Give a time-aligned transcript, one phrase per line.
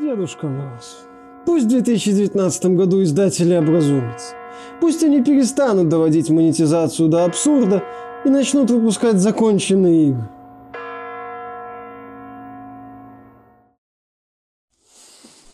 [0.00, 1.06] Дедушка Мороз,
[1.46, 4.34] пусть в 2019 году издатели образумятся.
[4.80, 7.84] Пусть они перестанут доводить монетизацию до абсурда
[8.24, 10.28] и начнут выпускать законченные игры.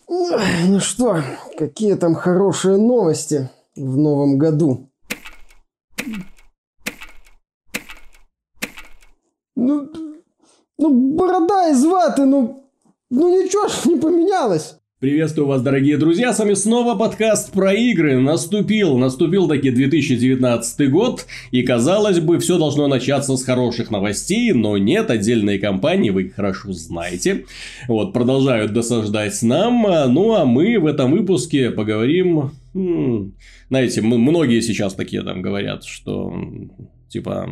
[0.09, 1.19] Ну что,
[1.59, 4.89] какие там хорошие новости в новом году?
[9.55, 9.93] Ну,
[10.79, 12.60] ну борода из ваты, ну,
[13.11, 14.77] ну ничего ж не поменялось.
[15.01, 18.21] Приветствую вас, дорогие друзья, с вами снова подкаст про игры.
[18.21, 24.77] Наступил, наступил таки 2019 год, и казалось бы, все должно начаться с хороших новостей, но
[24.77, 27.47] нет, отдельные компании, вы их хорошо знаете,
[27.89, 32.51] вот, продолжают досаждать нам, ну а мы в этом выпуске поговорим,
[33.71, 36.31] знаете, многие сейчас такие там говорят, что,
[37.09, 37.49] типа,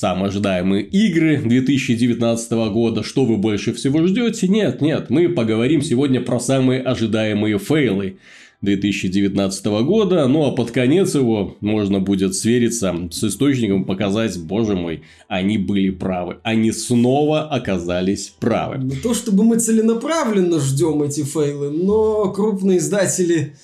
[0.00, 4.48] самые ожидаемые игры 2019 года, что вы больше всего ждете?
[4.48, 8.16] Нет, нет, мы поговорим сегодня про самые ожидаемые фейлы
[8.62, 15.02] 2019 года, ну а под конец его можно будет свериться с источником, показать, боже мой,
[15.28, 18.78] они были правы, они снова оказались правы.
[18.82, 23.54] Не то чтобы мы целенаправленно ждем эти фейлы, но крупные издатели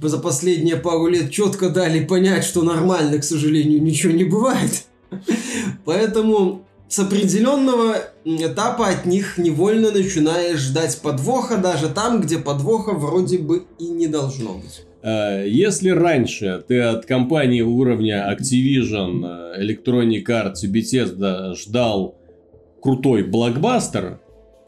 [0.00, 4.84] за последние пару лет четко дали понять, что нормально, к сожалению, ничего не бывает.
[5.84, 13.38] Поэтому с определенного этапа от них невольно начинаешь ждать подвоха, даже там, где подвоха вроде
[13.38, 14.84] бы и не должно быть.
[15.02, 22.16] Э, если раньше ты от компании уровня Activision, э, Electronic Arts и Bethesda ждал
[22.82, 24.20] крутой блокбастер,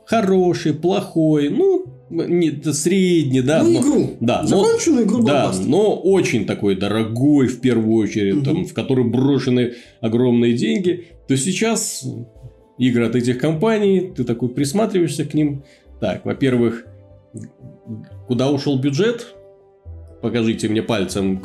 [0.07, 1.82] хороший, плохой, ну,
[2.13, 3.63] не, средний, да.
[3.63, 4.11] Ну, но, игру.
[4.21, 8.45] Да, Законченную но, игру Да, но очень такой дорогой в первую очередь, угу.
[8.45, 12.05] там, в который брошены огромные деньги, то сейчас
[12.79, 15.65] игры от этих компаний, ты такой присматриваешься к ним.
[16.01, 16.85] Так, во-первых,
[18.27, 19.35] куда ушел бюджет?
[20.21, 21.41] Покажите мне пальцем,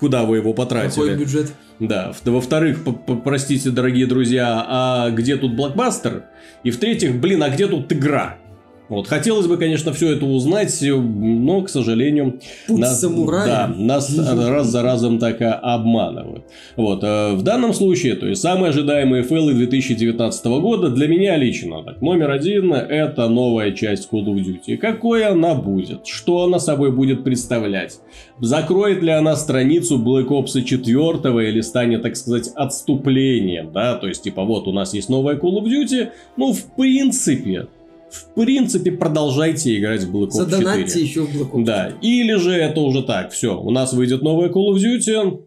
[0.00, 1.10] куда вы его потратили.
[1.10, 1.52] Какой бюджет?
[1.80, 2.14] Да.
[2.24, 2.80] Во-вторых,
[3.24, 6.24] простите, дорогие друзья, а где тут блокбастер?
[6.64, 8.38] И в-третьих, блин, а где тут игра?
[8.88, 9.06] Вот.
[9.06, 14.82] Хотелось бы, конечно, все это узнать, но, к сожалению, Путь нас, да, нас раз за
[14.82, 16.44] разом так обманывают.
[16.76, 17.02] Вот.
[17.02, 21.82] Э, в данном случае, то есть, самые ожидаемые фейлы 2019 года для меня лично.
[21.84, 24.76] Так, номер один– это новая часть Call of Duty.
[24.76, 26.06] Какой она будет?
[26.06, 27.98] Что она собой будет представлять?
[28.40, 33.72] Закроет ли она страницу Black Ops 4 или станет, так сказать, отступлением?
[33.72, 33.94] Да?
[33.94, 36.08] То есть, типа, вот у нас есть новая Call of Duty.
[36.36, 37.68] Ну, в принципе,
[38.12, 40.44] в принципе, продолжайте играть в Black Ops 4.
[40.44, 41.64] Задонатьте еще в Black Ops.
[41.64, 45.40] Да, или же это уже так, все, у нас выйдет новая Call of Duty,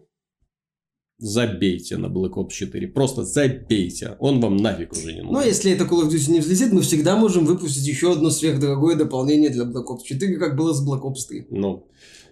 [1.18, 2.88] забейте на Black Ops 4.
[2.88, 4.16] Просто забейте.
[4.18, 5.32] Он вам нафиг уже не нужен.
[5.32, 8.96] Но если это Call of Duty не взлетит, мы всегда можем выпустить еще одно сверхдорогое
[8.96, 11.46] дополнение для Black Ops 4, как было с Black Ops 3.
[11.50, 11.86] Ну,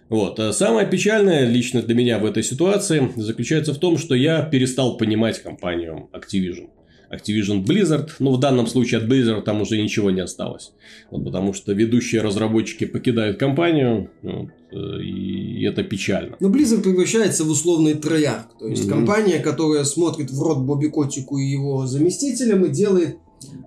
[0.09, 0.39] вот.
[0.39, 4.97] А самое печальное лично для меня в этой ситуации заключается в том, что я перестал
[4.97, 6.69] понимать компанию Activision.
[7.11, 8.11] Activision Blizzard.
[8.19, 10.73] Но в данном случае от Blizzard там уже ничего не осталось.
[11.11, 14.11] Вот, потому что ведущие разработчики покидают компанию.
[14.23, 16.37] Вот, э, и это печально.
[16.41, 18.49] Но Blizzard превращается в условный трояк.
[18.59, 18.91] То есть mm-hmm.
[18.91, 23.19] компания, которая смотрит в рот Бобби Котику и его заместителям и делает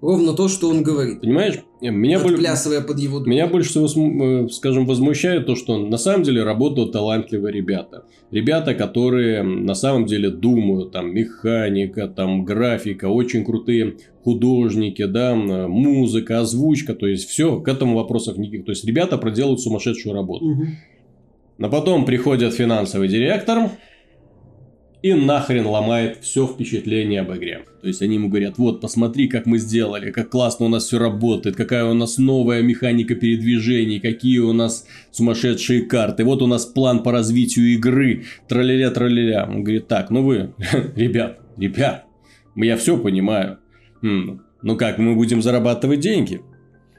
[0.01, 1.21] ровно то, что он говорит.
[1.21, 2.38] Понимаешь, меня, боль...
[2.38, 7.53] под его меня больше всего, э, скажем, возмущает то, что на самом деле работают талантливые
[7.53, 8.05] ребята.
[8.31, 16.41] Ребята, которые на самом деле думают, там, механика, там, графика, очень крутые художники, да, музыка,
[16.41, 18.65] озвучка, то есть, все, к этому вопросов никаких.
[18.65, 20.45] То есть, ребята проделают сумасшедшую работу.
[20.45, 20.63] Угу.
[21.59, 23.71] Но потом приходит финансовый директор,
[25.01, 27.65] и нахрен ломает все впечатление об игре.
[27.81, 30.97] То есть они ему говорят, вот посмотри, как мы сделали, как классно у нас все
[30.97, 36.65] работает, какая у нас новая механика передвижений, какие у нас сумасшедшие карты, вот у нас
[36.65, 40.53] план по развитию игры, траля траля Он говорит, так, ну вы,
[40.95, 42.05] ребят, ребят,
[42.55, 43.59] я все понимаю,
[44.01, 46.41] ну как мы будем зарабатывать деньги?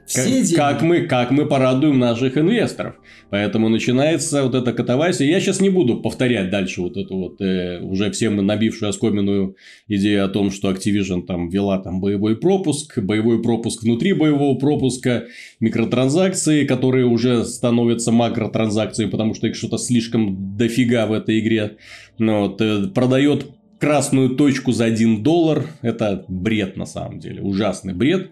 [0.09, 2.95] Все как, как, мы, как мы порадуем наших инвесторов.
[3.29, 5.27] Поэтому начинается вот эта катавасия.
[5.27, 9.55] Я сейчас не буду повторять дальше вот эту вот э, уже всем набившую оскоменную
[9.87, 15.25] идею о том, что Activision там вела там боевой пропуск, боевой пропуск внутри боевого пропуска,
[15.59, 21.77] микротранзакции, которые уже становятся макротранзакциями, потому что их что-то слишком дофига в этой игре.
[22.17, 23.45] Ну, вот, э, продает
[23.79, 25.67] красную точку за 1 доллар.
[25.83, 27.41] Это бред на самом деле.
[27.41, 28.31] Ужасный бред.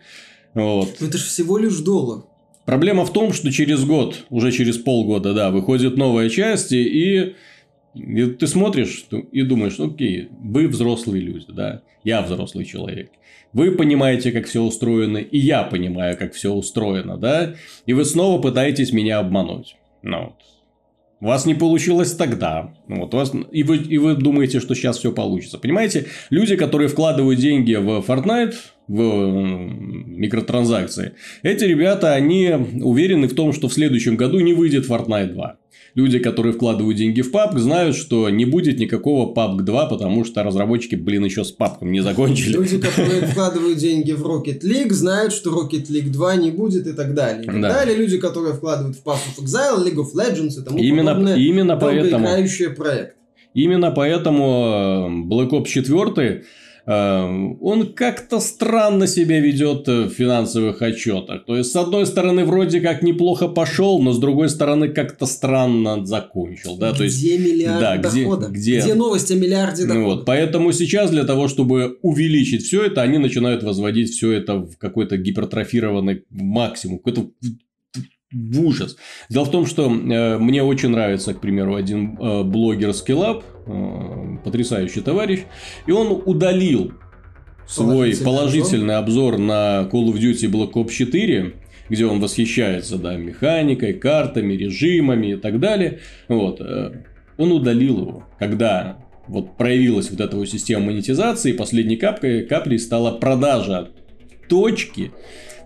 [0.57, 0.97] Вот.
[0.99, 2.23] Но это же всего лишь доллар.
[2.65, 7.35] Проблема в том, что через год, уже через полгода, да, выходит новая часть, и
[7.93, 13.11] И ты смотришь и думаешь, окей, вы взрослые люди, да, я взрослый человек.
[13.53, 17.55] Вы понимаете, как все устроено, и я понимаю, как все устроено, да,
[17.85, 19.77] и вы снова пытаетесь меня обмануть.
[20.03, 20.35] Ну, вот.
[21.19, 22.73] У вас не получилось тогда.
[22.87, 23.31] Вот вас...
[23.51, 25.57] и, вы, и вы думаете, что сейчас все получится.
[25.57, 28.53] Понимаете, люди, которые вкладывают деньги в Fortnite,
[28.87, 29.31] в
[30.05, 32.49] микротранзакции, эти ребята, они
[32.81, 35.57] уверены в том, что в следующем году не выйдет Fortnite 2
[35.97, 40.43] люди, которые вкладывают деньги в PUBG, знают, что не будет никакого PUBG 2, потому что
[40.43, 42.53] разработчики, блин, еще с PUBG не закончили.
[42.53, 46.93] Люди, которые вкладывают деньги в Rocket League, знают, что Rocket League 2 не будет и
[46.93, 47.43] так далее.
[47.43, 47.73] И так да.
[47.73, 47.97] далее.
[47.97, 51.35] Люди, которые вкладывают в Path of Exile, League of Legends и тому именно, подобное.
[51.35, 52.27] Именно поэтому.
[52.75, 53.15] проект.
[53.55, 56.43] Именно поэтому э, Black Ops 4 Эм,
[56.87, 61.45] он как-то странно себя ведет в финансовых отчетах.
[61.45, 66.05] То есть, с одной стороны, вроде как неплохо пошел, но с другой стороны, как-то странно
[66.05, 66.77] закончил.
[66.77, 66.91] Да?
[66.91, 68.47] Где То есть, миллиард да, дохода?
[68.47, 70.05] Где, где новость о миллиарде дохода?
[70.05, 74.77] Вот, поэтому сейчас для того, чтобы увеличить все это, они начинают возводить все это в
[74.77, 77.31] какой-то гипертрофированный максимум, какой-то
[78.31, 78.97] в ужас.
[79.29, 84.16] Дело в том, что э, мне очень нравится, к примеру, один э, блогер Skillup, э,
[84.47, 85.41] потрясающий товарищ,
[85.85, 86.93] и он удалил
[87.67, 89.33] свой положительный, положительный обзор.
[89.33, 91.53] обзор на Call of Duty Black Ops 4,
[91.89, 95.99] где он восхищается да, механикой, картами, режимами и так далее.
[96.27, 96.61] Вот.
[96.61, 97.03] Э,
[97.37, 98.97] он удалил его, когда
[99.27, 103.89] вот проявилась вот эта вот система монетизации, последней каплей, каплей стала продажа
[104.47, 105.11] точки,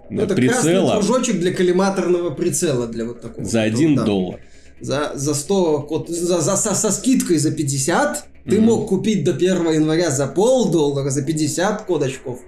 [0.10, 0.94] ну, это прицела.
[0.94, 3.46] кружочек для коллиматорного прицела для вот такого.
[3.46, 4.04] За один да.
[4.04, 4.40] доллар.
[4.82, 8.62] За, за 100, за, за, со, со скидкой за 50 ты mm-hmm.
[8.62, 12.40] мог купить до 1 января за полдоллара, за 50 кодочков.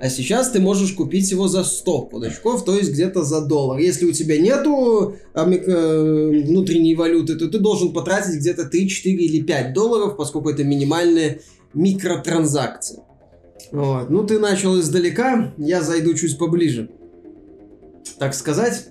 [0.00, 3.78] А сейчас ты можешь купить его за 100 кодочков, то есть где-то за доллар.
[3.78, 9.16] Если у тебя нету а, э, внутренней валюты, то ты должен потратить где-то 3, 4
[9.16, 11.40] или 5 долларов, поскольку это минимальная
[11.74, 13.00] микротранзакция.
[13.72, 14.10] Вот.
[14.10, 16.88] Ну, ты начал издалека, я зайду чуть поближе
[18.20, 18.84] так сказать,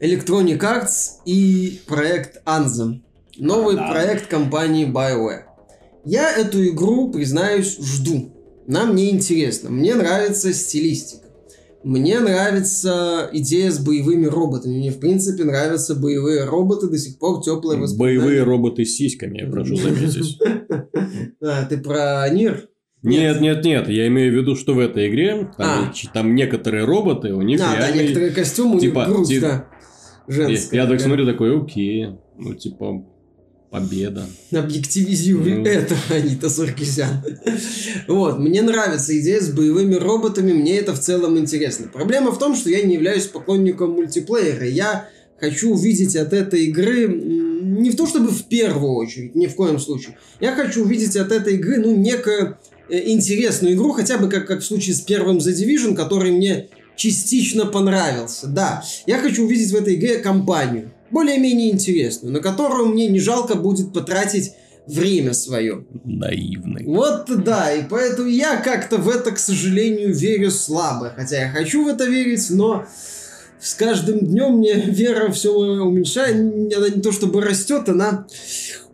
[0.00, 3.00] Electronic Arts и проект Anthem.
[3.36, 3.90] Новый да.
[3.90, 5.42] проект компании BioWare.
[6.10, 8.32] Я эту игру, признаюсь, жду.
[8.66, 9.70] Нам не интересно.
[9.70, 11.28] Мне нравится стилистика.
[11.84, 14.76] Мне нравится идея с боевыми роботами.
[14.76, 16.88] Мне, в принципе, нравятся боевые роботы.
[16.88, 18.18] До сих пор теплые воспоминания.
[18.18, 20.36] Боевые роботы с сиськами, я прошу заметить.
[21.42, 22.68] А, ты про Нир?
[23.02, 25.92] Нет, нет, нет, я имею в виду, что в этой игре там, а.
[26.12, 27.98] там некоторые роботы, у них а, реальный...
[27.98, 29.68] да, некоторые костюмы, у типа, них грудь, типа, да,
[30.28, 30.76] женская.
[30.76, 33.06] Я, я так смотрю, такой, окей, ну, типа,
[33.70, 34.26] победа.
[34.52, 35.68] Объективизируй mm.
[35.68, 37.22] это, Анита Саркисян.
[38.08, 41.88] вот, мне нравится идея с боевыми роботами, мне это в целом интересно.
[41.92, 45.08] Проблема в том, что я не являюсь поклонником мультиплеера, я
[45.38, 49.78] хочу увидеть от этой игры не в то чтобы в первую очередь, ни в коем
[49.78, 50.18] случае.
[50.40, 52.58] Я хочу увидеть от этой игры, ну, некое
[52.90, 56.68] Э, интересную игру, хотя бы как, как в случае с первым The Division, который мне
[56.96, 58.48] частично понравился.
[58.48, 63.54] Да, я хочу увидеть в этой игре компанию, более-менее интересную, на которую мне не жалко
[63.54, 64.52] будет потратить
[64.86, 65.84] время свое.
[66.04, 66.84] Наивный.
[66.84, 71.12] Вот да, и поэтому я как-то в это, к сожалению, верю слабо.
[71.14, 72.84] Хотя я хочу в это верить, но
[73.60, 76.36] с каждым днем мне вера все уменьшает.
[76.74, 78.26] Она не то чтобы растет, она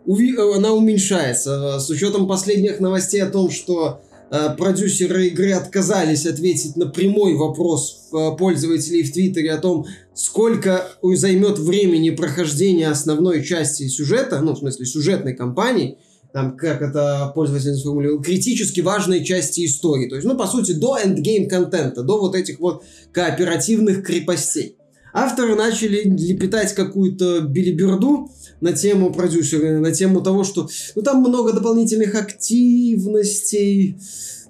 [0.07, 1.79] она уменьшается.
[1.79, 8.07] С учетом последних новостей о том, что э, продюсеры игры отказались ответить на прямой вопрос
[8.13, 9.85] э, пользователей в Твиттере о том,
[10.17, 15.99] сколько займет времени прохождения основной части сюжета, ну, в смысле, сюжетной кампании,
[16.33, 20.09] там, как это пользователь сформулировал, критически важной части истории.
[20.09, 24.75] То есть, ну, по сути, до эндгейм контента, до вот этих вот кооперативных крепостей.
[25.13, 31.53] Авторы начали лепетать какую-то билиберду, на тему продюсера, на тему того, что ну, там много
[31.53, 33.97] дополнительных активностей,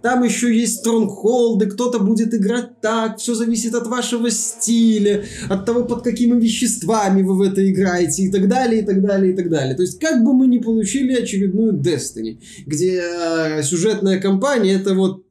[0.01, 5.85] там еще есть стронгхолды, кто-то будет играть так, все зависит от вашего стиля, от того,
[5.85, 9.49] под какими веществами вы в это играете и так далее, и так далее, и так
[9.49, 9.75] далее.
[9.75, 15.25] То есть, как бы мы не получили очередную Destiny, где э, сюжетная кампания это вот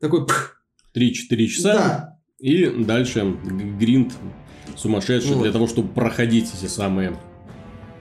[0.00, 0.26] такой...
[0.94, 1.74] 3-4 часа.
[1.74, 2.18] Да.
[2.38, 3.36] И дальше
[3.78, 4.12] гринд
[4.76, 5.42] сумасшедший вот.
[5.42, 7.16] для того, чтобы проходить эти самые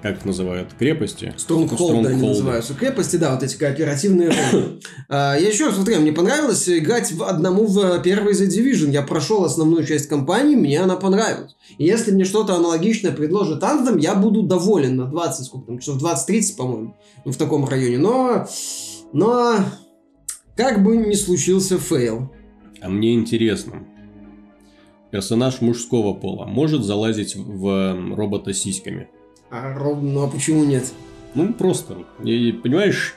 [0.02, 1.34] как их называют, крепости.
[1.38, 2.74] Стронгхолды они называются.
[2.76, 4.32] Крепости, да, вот эти кооперативные
[5.10, 8.92] а, Я еще раз смотрю, мне понравилось играть в одному в первый The Division.
[8.92, 11.56] Я прошел основную часть кампании, мне она понравилась.
[11.78, 16.02] И если мне что-то аналогичное предложит Anthem, я буду доволен на 20, сколько там, часов
[16.02, 17.98] 20-30, по-моему, ну, в таком районе.
[17.98, 18.48] Но,
[19.12, 19.56] но,
[20.56, 22.32] как бы ни случился фейл.
[22.82, 23.84] А мне интересно,
[25.10, 29.10] персонаж мужского пола может залазить в робота сиськами?
[29.56, 30.84] А, ну а почему нет?
[31.34, 33.14] Ну, просто, и, понимаешь...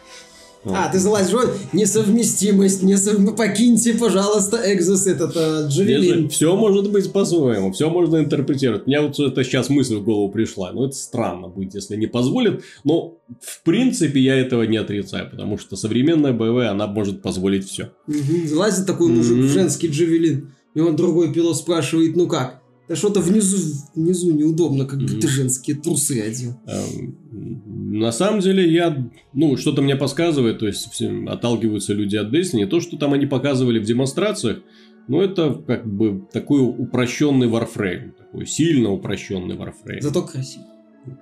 [0.64, 3.36] А, ты залазишь, вот, несовместимость, несов...
[3.36, 6.28] покиньте, пожалуйста, Экзос, этот uh, Javelin.
[6.28, 8.86] Все может быть по-своему, все можно интерпретировать.
[8.86, 10.72] Мне вот это сейчас мысль в голову пришла.
[10.72, 12.62] Ну, это странно будет, если не позволит.
[12.84, 17.92] Но, в принципе, я этого не отрицаю, потому что современная БВ, она может позволить все.
[18.06, 18.46] Угу.
[18.46, 19.46] Залазит такой мужик mm-hmm.
[19.46, 22.57] в женский Джавелин, и он другой пилот спрашивает, ну как?
[22.88, 23.58] Да что-то внизу,
[23.94, 25.20] внизу неудобно, как mm-hmm.
[25.20, 26.58] ты женские трусы одел.
[26.66, 32.32] Эм, на самом деле, я, ну, что-то мне подсказывает, то есть, все, отталкиваются люди от
[32.32, 32.66] Destiny.
[32.66, 34.60] То, что там они показывали в демонстрациях,
[35.06, 38.12] ну, это как бы такой упрощенный Warframe.
[38.12, 40.00] Такой сильно упрощенный Warframe.
[40.00, 40.64] Зато красиво.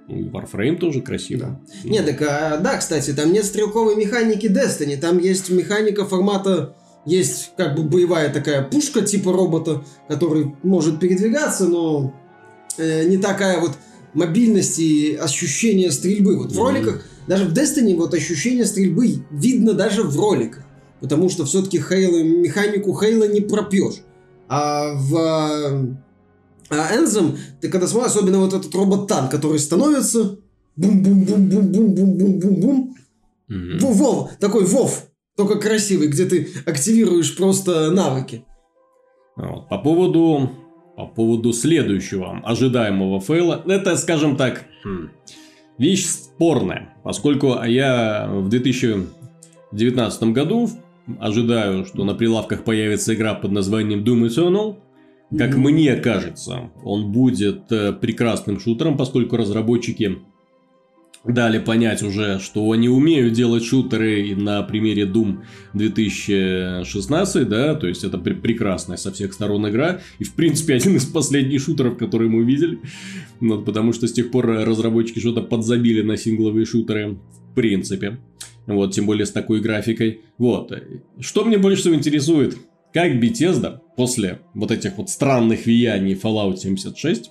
[0.09, 1.41] Ну, и Warframe тоже красиво.
[1.41, 1.61] Да.
[1.85, 1.91] Ну.
[1.91, 6.75] Нет, так, а, да, кстати, там нет стрелковой механики Destiny, там есть механика формата
[7.07, 12.13] есть как бы боевая такая пушка типа робота, который может передвигаться, но
[12.77, 13.73] э, не такая вот
[14.13, 16.37] мобильность и ощущение стрельбы.
[16.37, 20.65] Вот в роликах, даже в Destiny вот ощущение стрельбы видно даже в роликах.
[21.01, 24.03] Потому что все-таки Хейла, механику Хейла не пропьешь.
[24.49, 25.97] А в
[26.69, 30.39] а Энзом, ты когда смотришь, особенно вот этот робот-танк, который становится
[30.77, 32.97] бум-бум-бум-бум-бум-бум-бум-бум.
[33.49, 33.79] Mm-hmm.
[33.79, 38.45] Вов, такой Вов, только красивый, где ты активируешь просто навыки.
[39.37, 39.69] Вот.
[39.69, 40.51] По поводу
[40.97, 45.11] по поводу следующего ожидаемого фейла, это, скажем так, хм,
[45.77, 50.71] вещь спорная, поскольку я в 2019 году
[51.21, 54.77] ожидаю, что на прилавках появится игра под названием Doom Eternal.
[55.37, 55.59] Как mm-hmm.
[55.59, 60.19] мне кажется, он будет э, прекрасным шутером, поскольку разработчики
[61.29, 65.39] дали понять уже, что они умеют делать шутеры на примере Doom
[65.75, 70.97] 2016, да, то есть это пр- прекрасная со всех сторон игра, и в принципе один
[70.97, 72.79] из последних шутеров, которые мы увидели,
[73.41, 77.19] вот, потому что с тех пор разработчики что-то подзабили на сингловые шутеры,
[77.51, 78.19] в принципе,
[78.67, 80.73] вот, тем более с такой графикой, вот,
[81.21, 82.57] что мне больше всего интересует,
[82.93, 87.31] как Bethesda после вот этих вот странных влияний Fallout 76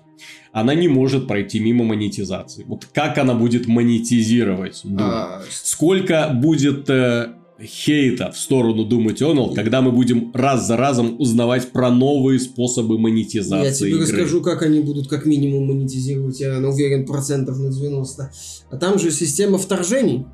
[0.52, 2.64] она не может пройти мимо монетизации.
[2.68, 4.84] Вот как она будет монетизировать?
[4.98, 5.42] А...
[5.50, 11.72] Сколько будет э, хейта в сторону Doom Eternal, когда мы будем раз за разом узнавать
[11.72, 14.02] про новые способы монетизации Я тебе игры.
[14.04, 18.32] расскажу, как они будут как минимум монетизировать, я уверен, процентов на 90.
[18.70, 20.26] А там же система вторжений,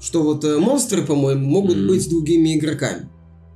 [0.00, 1.86] что вот э, монстры, по-моему, могут mm.
[1.86, 3.08] быть другими игроками.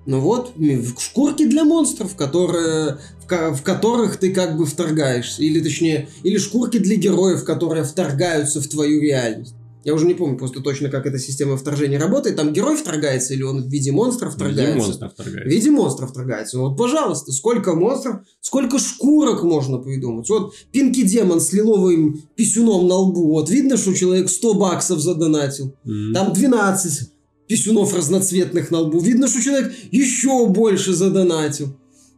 [0.07, 0.53] Ну вот,
[0.99, 5.43] шкурки для монстров, которые, в, в которых ты как бы вторгаешься.
[5.43, 9.55] Или точнее, или шкурки для героев, которые вторгаются в твою реальность.
[9.85, 12.37] Я уже не помню просто точно, как эта система вторжения работает.
[12.37, 14.65] Там герой вторгается или он в виде монстра вторгается?
[14.65, 15.49] В виде монстра вторгается.
[15.49, 16.59] В виде монстра вторгается.
[16.59, 20.29] Вот, пожалуйста, сколько монстров, сколько шкурок можно придумать.
[20.31, 23.29] Вот Пинки Демон с лиловым писюном на лбу.
[23.29, 25.75] Вот видно, что человек 100 баксов задонатил.
[25.85, 26.13] Mm-hmm.
[26.15, 27.11] Там 12
[27.55, 28.99] писюнов разноцветных на лбу.
[28.99, 31.69] Видно, что человек еще больше задонатил.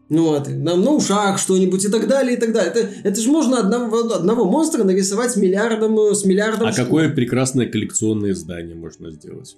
[0.09, 2.73] Ну вот, нам на ушах что-нибудь и так далее, и так далее.
[2.73, 6.85] Это, это же можно одного, одного монстра нарисовать с миллиардом, с миллиардом А шкур.
[6.85, 9.57] какое прекрасное коллекционное издание можно сделать?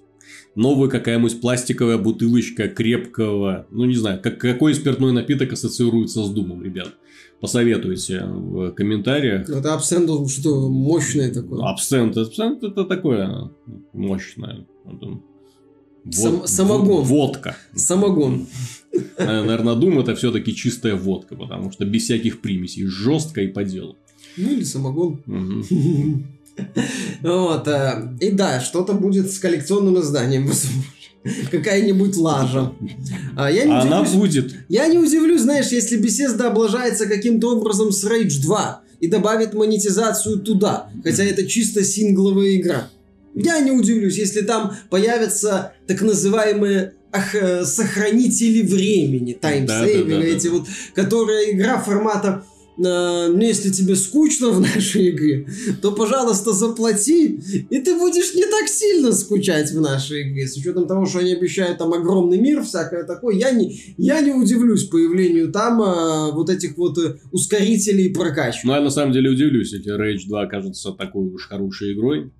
[0.55, 6.63] Новая какая-нибудь пластиковая бутылочка крепкого, ну не знаю, как, какой спиртной напиток ассоциируется с Думом,
[6.63, 6.89] ребят?
[7.39, 9.47] Посоветуйте в комментариях.
[9.49, 11.69] Это абсент что мощное такое.
[11.69, 13.51] Абсент, абсент это такое
[13.93, 14.65] мощное.
[16.11, 17.03] Сам, самогон.
[17.03, 17.57] Водка.
[17.75, 18.47] Самогон.
[19.17, 23.97] Наверное, Дум это все-таки чистая водка, потому что без всяких примесей, жестко и по делу.
[24.37, 25.23] Ну или самогон.
[27.21, 27.67] Вот.
[27.67, 30.49] Э, и да, что-то будет с коллекционным изданием,
[31.51, 32.73] Какая-нибудь лажа.
[33.35, 34.55] А, я не Она удивлюсь, будет.
[34.69, 40.39] Я не удивлюсь, знаешь, если Bethesda облажается каким-то образом с Rage 2 и добавит монетизацию
[40.39, 42.89] туда, хотя это чисто сингловая игра.
[43.35, 50.21] Я не удивлюсь, если там появятся так называемые ах, э, сохранители времени, таймсейверы, да, да,
[50.21, 50.53] да, эти да.
[50.53, 52.45] вот, которые игра формата
[52.77, 55.47] э, ну, если тебе скучно в нашей игре,
[55.81, 57.39] то, пожалуйста, заплати,
[57.71, 60.47] и ты будешь не так сильно скучать в нашей игре.
[60.47, 64.31] С учетом того, что они обещают там огромный мир, всякое такое, я не, я не
[64.31, 66.99] удивлюсь появлению там э, вот этих вот
[67.31, 68.67] ускорителей и прокачки.
[68.67, 72.31] Ну, я на самом деле удивлюсь, если Rage 2 окажется такой уж хорошей игрой.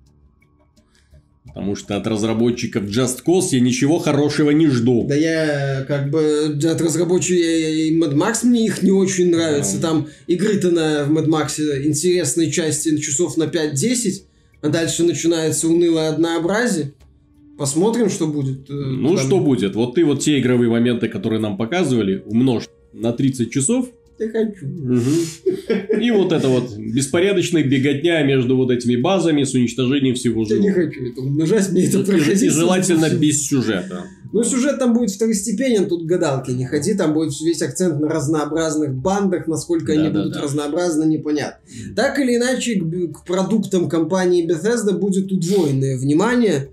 [1.52, 5.06] Потому что от разработчиков Just Cause я ничего хорошего не жду.
[5.08, 9.76] Да я как бы от разработчиков и Mad Max мне их не очень нравится.
[9.78, 9.88] Да.
[9.88, 14.22] Там игры-то на в Mad Max интересные части часов на 5-10,
[14.62, 16.92] а дальше начинается унылое однообразие.
[17.58, 18.70] Посмотрим, что будет.
[18.70, 19.26] Э, ну, там...
[19.26, 19.74] что будет.
[19.74, 23.90] Вот ты вот те игровые моменты, которые нам показывали, умножь на 30 часов,
[24.20, 24.66] Я хочу.
[24.66, 25.02] Мгм.
[26.00, 30.68] И вот это вот беспорядочная беготня между вот этими базами с уничтожением всего Я не
[30.68, 30.84] живого.
[30.86, 34.04] хочу это умножать, мне это И, и желательно без сюжета.
[34.32, 38.94] Ну, сюжет там будет второстепенен, тут гадалки не ходи, там будет весь акцент на разнообразных
[38.94, 40.22] бандах, насколько они Да-да-да.
[40.24, 41.58] будут разнообразны, непонятно.
[41.96, 46.68] Так или иначе, к, к продуктам компании Bethesda будет удвоенное внимание.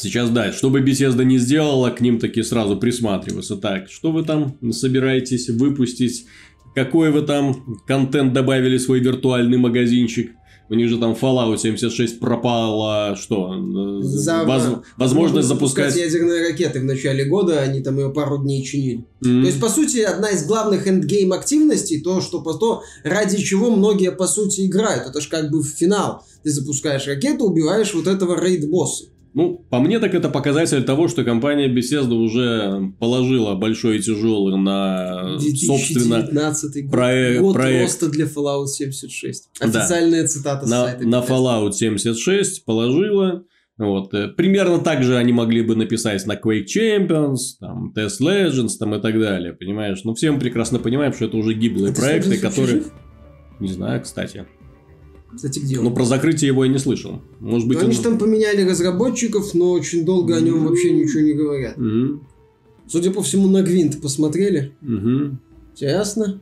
[0.00, 3.56] Сейчас, да, что бы Bethesda не сделала, к ним таки сразу присматриваться.
[3.56, 6.26] Так, что вы там собираетесь выпустить?
[6.74, 10.30] Какой вы там контент добавили свой виртуальный магазинчик?
[10.70, 13.54] У них же там Fallout 76 пропала, что?
[14.02, 15.96] За- воз- возможность запускать...
[15.96, 19.06] ядерные ракеты в начале года, они там ее пару дней чинили.
[19.24, 23.38] М, То есть, по сути, одна из главных эндгейм активностей, то, что по то, ради
[23.42, 25.06] чего многие, по сути, играют.
[25.06, 26.22] Это же как бы в финал.
[26.44, 29.06] Ты запускаешь ракету, убиваешь вот этого рейд-босса.
[29.34, 34.58] Ну, по мне, так это показатель того, что компания Bethesda уже положила большой и тяжелый
[34.58, 37.54] на, собственно, 2019 год.
[37.54, 37.82] проект.
[37.82, 39.50] роста для Fallout 76.
[39.60, 39.66] Да.
[39.66, 41.06] Официальная цитата с на, сайта.
[41.06, 41.16] на.
[41.20, 43.44] Fallout 76 положила.
[43.76, 44.12] Вот.
[44.12, 48.94] э, Примерно так же они могли бы написать на Quake Champions, там, Test Legends там,
[48.94, 50.02] и так далее, понимаешь?
[50.04, 52.78] Но все мы прекрасно понимаем, что это уже гиблые А проекты, которые...
[52.80, 52.92] жив?
[53.60, 54.46] Не знаю, кстати.
[55.34, 55.84] Кстати, где он?
[55.84, 57.20] Но про закрытие его я не слышал.
[57.40, 60.90] Может быть, Ну, они он- же там поменяли разработчиков, но очень долго о нем вообще
[60.92, 61.76] ничего не говорят.
[61.76, 62.26] Мгм,
[62.88, 64.72] Судя по всему, на Гвинт посмотрели.
[65.74, 66.40] Всё ясно.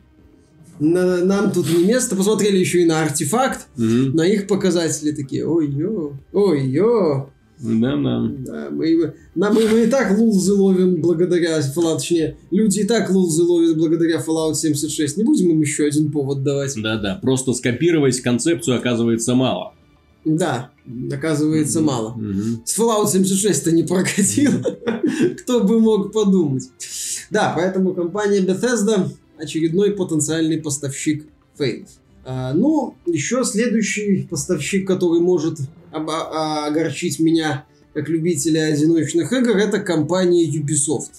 [0.78, 2.14] На- нам тут не место.
[2.16, 3.66] Посмотрели еще и на артефакт.
[3.76, 4.14] мгм.
[4.14, 7.31] На их показатели такие, ой-ё, ой-ё.
[7.59, 8.31] Да-да.
[8.39, 13.11] Да, мы, нам, мы, мы и так лулзы ловим благодаря Fallout, точнее, люди и так
[13.11, 15.17] лулзы ловят благодаря Fallout 76.
[15.17, 16.75] Не будем им еще один повод давать.
[16.77, 17.19] Да-да.
[17.23, 19.73] Просто скопировать концепцию оказывается мало.
[20.27, 20.71] Да,
[21.13, 22.15] оказывается, мало.
[22.15, 22.63] Мгм.
[22.65, 24.53] С Fallout 76-то не прокатил.
[25.43, 26.65] Кто бы мог подумать.
[27.31, 29.09] Да, поэтому компания Bethesda
[29.39, 31.89] очередной потенциальный поставщик фейлов.
[32.25, 35.61] А, ну, еще следующий поставщик, который может
[35.97, 41.12] огорчить меня как любителя одиночных игр, это компания Ubisoft.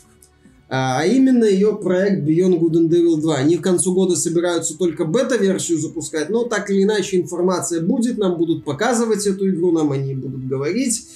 [0.70, 3.36] А а именно ее проект Beyond Good and Evil 2.
[3.36, 8.38] Они к концу года собираются только бета-версию запускать, но так или иначе информация будет, нам
[8.38, 11.08] будут показывать эту игру, нам они будут говорить.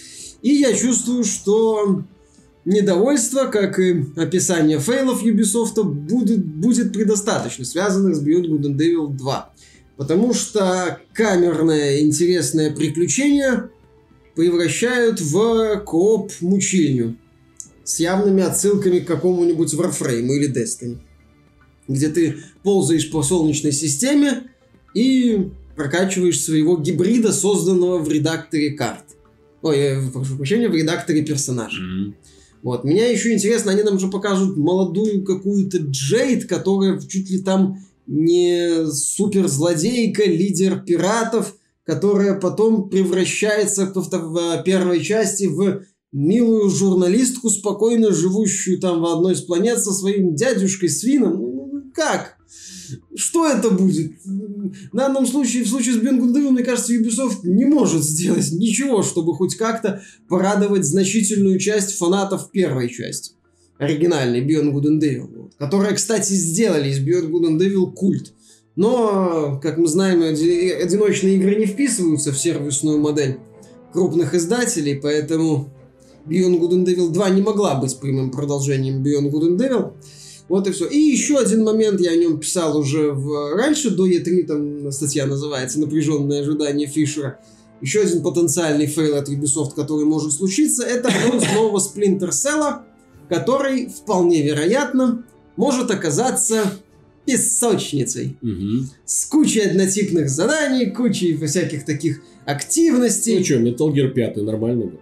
[0.42, 2.04] И я чувствую, что
[2.64, 9.08] недовольство, как и описание фейлов Ubisoft, будет, будет предостаточно, связанных с Beyond Good and Evil
[9.10, 9.54] 2.
[10.02, 13.70] Потому что камерное интересное приключение
[14.36, 17.20] превращают в кооп мучильню
[17.84, 20.98] с явными отсылками к какому-нибудь Warframe или Destiny,
[21.88, 24.50] где ты ползаешь по солнечной системе
[24.96, 29.06] и прокачиваешь своего гибрида, созданного в редакторе карт.
[29.62, 31.86] Ой, э, прошу прощения, в редакторе персонажей.
[31.86, 32.16] Мгм.
[32.64, 32.84] Вот.
[32.86, 38.86] Меня еще интересно, они нам же покажут молодую какую-то Джейд, которая чуть ли там не
[38.92, 48.80] суперзлодейка, лидер пиратов, которая потом превращается в, в- первой части в милую журналистку, спокойно живущую
[48.80, 51.34] там в одной из планет со своим дядюшкой Свином.
[51.34, 52.38] Ну, как?
[53.16, 54.12] Что это будет?
[54.24, 59.34] В данном случае, в случае с Бенгундевым, мне кажется, Ubisoft не может сделать ничего, чтобы
[59.36, 63.34] хоть как-то порадовать значительную часть фанатов первой части.
[63.82, 65.30] Оригинальной Beyond Good and Evil.
[65.36, 68.32] вот, Которая, кстати, сделали из Beyond Good and Evil культ.
[68.76, 73.40] Но, как мы знаем, оди- одиночные игры не вписываются в сервисную модель
[73.92, 75.74] крупных издателей, поэтому
[76.28, 79.94] Beyond Good and Evil 2 не могла быть прямым продолжением Beyond Good and Evil.
[80.48, 80.86] Вот и все.
[80.86, 83.56] И еще один момент, я о нем писал уже в...
[83.56, 87.40] раньше, до E3, там статья называется «Напряженное ожидание Фишера».
[87.82, 92.82] Еще один потенциальный фейл от Ubisoft, который может случиться, это анонс нового Splinter Cell,
[93.32, 95.24] который, вполне вероятно,
[95.56, 96.64] может оказаться
[97.26, 98.38] песочницей.
[98.42, 98.90] Мгм.
[99.06, 103.38] С кучей однотипных заданий, кучей всяких таких активностей.
[103.38, 105.00] Ну что, Metal Gear 5 нормально был?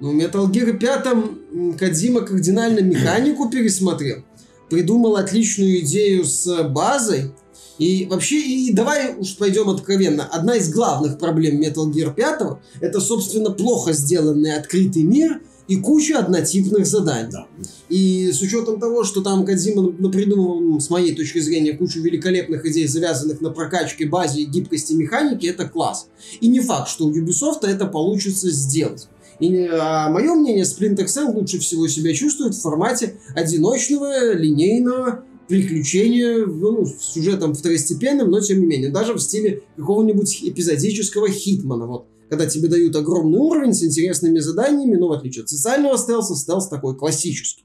[0.00, 4.24] Ну, в Metal Gear 5 м, Кодзима кардинально механику пересмотрел.
[4.68, 7.30] Придумал отличную идею с базой.
[7.78, 10.24] И вообще, и давай уж пойдем откровенно.
[10.24, 16.18] Одна из главных проблем Metal Gear 5 это, собственно, плохо сделанный открытый мир и куча
[16.18, 17.30] однотипных заданий.
[17.32, 17.46] Да.
[17.88, 22.64] И с учетом того, что там Кадзима придумал, ну, с моей точки зрения, кучу великолепных
[22.66, 26.08] идей, завязанных на прокачке, базе и гибкости механики, это класс.
[26.40, 29.08] И не факт, что у Ubisoft это получится сделать.
[29.38, 36.44] И а, мое мнение, Splinter Cell лучше всего себя чувствует в формате одиночного, линейного приключения,
[36.46, 42.06] ну, с сюжетом второстепенным, но тем не менее, даже в стиле какого-нибудь эпизодического хитмана, вот.
[42.28, 46.68] Когда тебе дают огромный уровень с интересными заданиями, но в отличие от социального стелса, стелс
[46.68, 47.64] такой классический.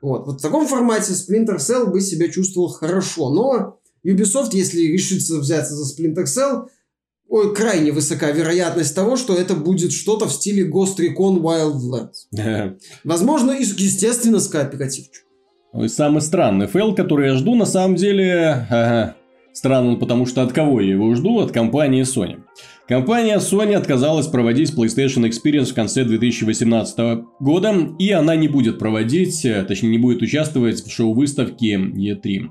[0.00, 0.26] Вот.
[0.26, 3.30] вот в таком формате Splinter Cell бы себя чувствовал хорошо.
[3.30, 6.68] Но Ubisoft, если решится взяться за Splinter Cell,
[7.28, 12.76] ой, крайне высока вероятность того, что это будет что-то в стиле Ghost Recon Wildlands.
[13.04, 15.24] Возможно, естественно, с кооперативчиком.
[15.88, 19.16] Самый странный фейл, который я жду, на самом деле, ага,
[19.52, 21.40] странный, потому что от кого я его жду?
[21.40, 22.42] От компании Sony.
[22.86, 29.42] Компания Sony отказалась проводить PlayStation Experience в конце 2018 года, и она не будет проводить,
[29.46, 32.50] э, точнее не будет участвовать в шоу-выставке E3.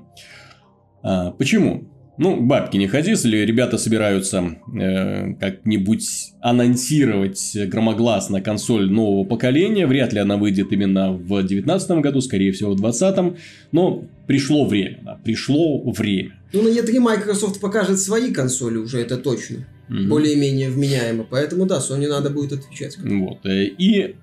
[1.04, 1.88] А, почему?
[2.18, 10.12] Ну, бабки не ходи, если ребята собираются э, как-нибудь анонсировать громогласно консоль нового поколения, вряд
[10.12, 13.38] ли она выйдет именно в 2019 году, скорее всего в 2020,
[13.70, 16.40] но пришло время, да, пришло время.
[16.52, 19.66] Ну, на E3 Microsoft покажет свои консоли уже, это точно.
[19.88, 20.08] Угу.
[20.08, 22.96] Более-менее вменяемо, поэтому да, Sony надо будет отвечать.
[22.98, 24.16] Вот, э, и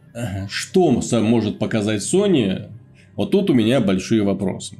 [0.49, 2.69] что может показать Sony,
[3.15, 4.77] вот тут у меня большие вопросы.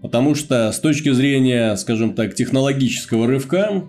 [0.00, 3.84] Потому что с точки зрения, скажем так, технологического рывка,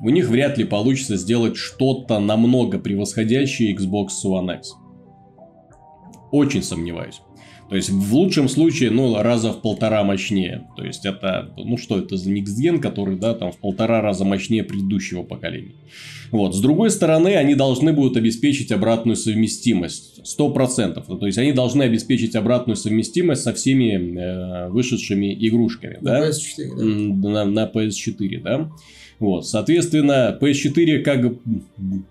[0.00, 4.72] у них вряд ли получится сделать что-то намного превосходящее Xbox One X.
[6.32, 7.20] Очень сомневаюсь.
[7.72, 10.68] То есть, в лучшем случае, ну, раза в полтора мощнее.
[10.76, 14.62] То есть, это, ну, что это за Gen, который, да, там, в полтора раза мощнее
[14.62, 15.72] предыдущего поколения.
[16.30, 16.54] Вот.
[16.54, 20.20] С другой стороны, они должны будут обеспечить обратную совместимость.
[20.38, 21.18] 100%.
[21.18, 25.96] То есть, они должны обеспечить обратную совместимость со всеми э, вышедшими игрушками.
[26.02, 26.28] На да?
[26.28, 27.28] PS4, да?
[27.30, 28.70] На, на PS4, да.
[29.18, 31.36] Вот, соответственно, PS4 как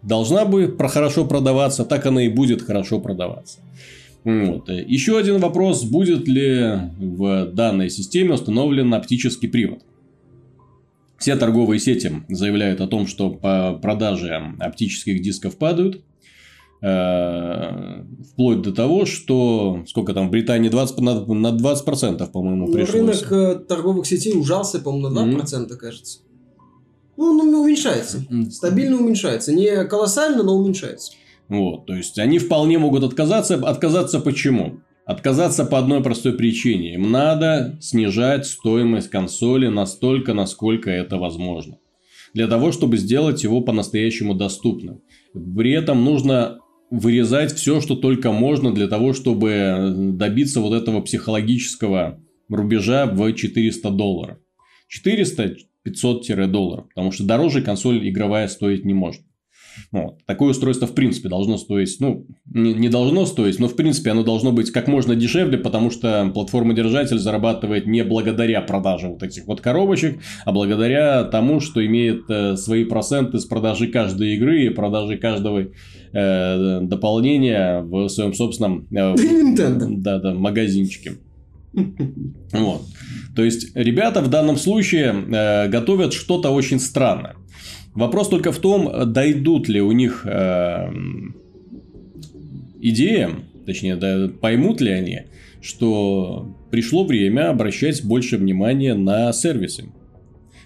[0.01, 3.59] должна бы хорошо продаваться, так она и будет хорошо продаваться.
[4.23, 4.69] Вот.
[4.69, 9.79] Еще один вопрос, будет ли в данной системе установлен оптический привод.
[11.17, 16.01] Все торговые сети заявляют о том, что по продаже оптических дисков падают.
[16.83, 22.73] Э, вплоть до того, что сколько там в Британии 20, на, на 20% по-моему ну,
[22.73, 23.21] пришлось.
[23.21, 25.75] Рынок э, торговых сетей ужался, по-моему, на 2%, mm-hmm.
[25.75, 26.19] кажется.
[27.17, 28.25] Ну, ну, уменьшается.
[28.49, 29.53] Стабильно уменьшается.
[29.53, 31.11] Не колоссально, но уменьшается.
[31.51, 33.55] Вот, то есть они вполне могут отказаться.
[33.55, 34.79] Отказаться почему?
[35.05, 36.93] Отказаться по одной простой причине.
[36.93, 41.77] Им надо снижать стоимость консоли настолько, насколько это возможно.
[42.33, 45.01] Для того, чтобы сделать его по-настоящему доступным.
[45.33, 46.59] При этом нужно
[46.89, 53.89] вырезать все, что только можно для того, чтобы добиться вот этого психологического рубежа в 400
[53.89, 54.37] долларов.
[55.05, 56.87] 400-500 долларов.
[56.95, 59.23] Потому что дороже консоль игровая стоить не может.
[59.91, 60.25] Вот.
[60.25, 64.23] Такое устройство, в принципе, должно стоить, ну, не, не должно стоить, но, в принципе, оно
[64.23, 69.61] должно быть как можно дешевле, потому что платформа-держатель зарабатывает не благодаря продаже вот этих вот
[69.61, 75.17] коробочек, а благодаря тому, что имеет э, свои проценты с продажи каждой игры и продажи
[75.17, 75.67] каждого
[76.13, 79.15] э, дополнения в своем собственном э,
[79.97, 81.13] да, да, магазинчике.
[82.51, 82.81] Вот.
[83.35, 87.35] То есть, ребята в данном случае э, готовят что-то очень странное.
[87.93, 90.89] Вопрос только в том, дойдут ли у них э,
[92.79, 93.31] идея,
[93.65, 95.23] точнее, да, поймут ли они,
[95.61, 99.91] что пришло время обращать больше внимания на сервисы.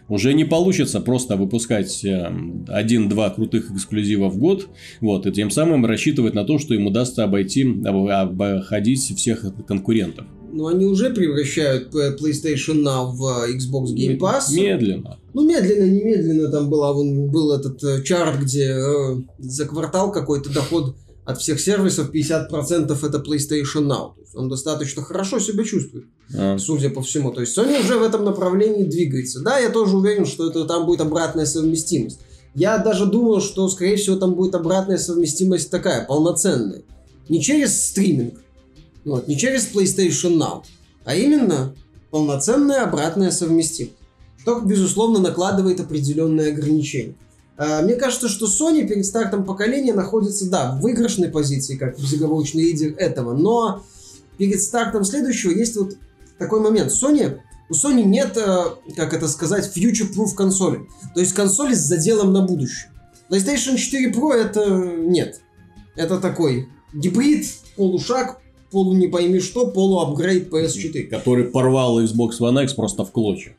[0.08, 2.32] Уже не получится просто выпускать э,
[2.68, 4.70] один-два крутых эксклюзива в год,
[5.02, 10.28] вот, и тем самым рассчитывать на то, что им удастся обойти, обходить всех конкурентов.
[10.56, 14.54] Ну, они уже превращают PlayStation Now в э, Xbox Game Pass.
[14.54, 15.20] Медленно.
[15.34, 20.50] Ну, медленно, немедленно там была, вон, был этот э, чарт, где э, за квартал какой-то
[20.54, 24.16] доход от всех сервисов 50% это PlayStation Now.
[24.16, 26.58] То есть он достаточно хорошо себя чувствует, а.
[26.58, 27.34] судя по всему.
[27.34, 29.42] То есть Sony уже в этом направлении двигается.
[29.42, 32.22] Да, я тоже уверен, что это там будет обратная совместимость.
[32.54, 36.84] Я даже думал, что, скорее всего, там будет обратная совместимость такая, полноценная.
[37.28, 38.36] Не через стриминг,
[39.06, 40.64] вот, не через PlayStation Now,
[41.06, 41.76] а именно
[42.12, 43.96] полноценная обратная совместимость.
[44.38, 47.16] Что, безусловно, накладывает определенные ограничения.
[47.58, 52.64] А, мне кажется, что Sony перед стартом поколения находится, да, в выигрышной позиции, как безоговорочный
[52.64, 53.84] лидер этого, но
[54.38, 55.96] перед стартом следующего есть вот
[56.38, 56.92] такой момент.
[56.92, 57.40] Sony,
[57.70, 58.66] у Sony нет, э,
[58.96, 60.88] как это сказать, future-proof консоли.
[61.14, 62.92] То есть консоли с заделом на будущее.
[63.30, 65.42] PlayStation 4 Pro это нет.
[65.96, 68.40] Это такой гибрид, полушаг,
[68.76, 71.04] полу не пойми что, полу апгрейд PS4.
[71.04, 73.56] Который порвал Xbox One X просто в клочья.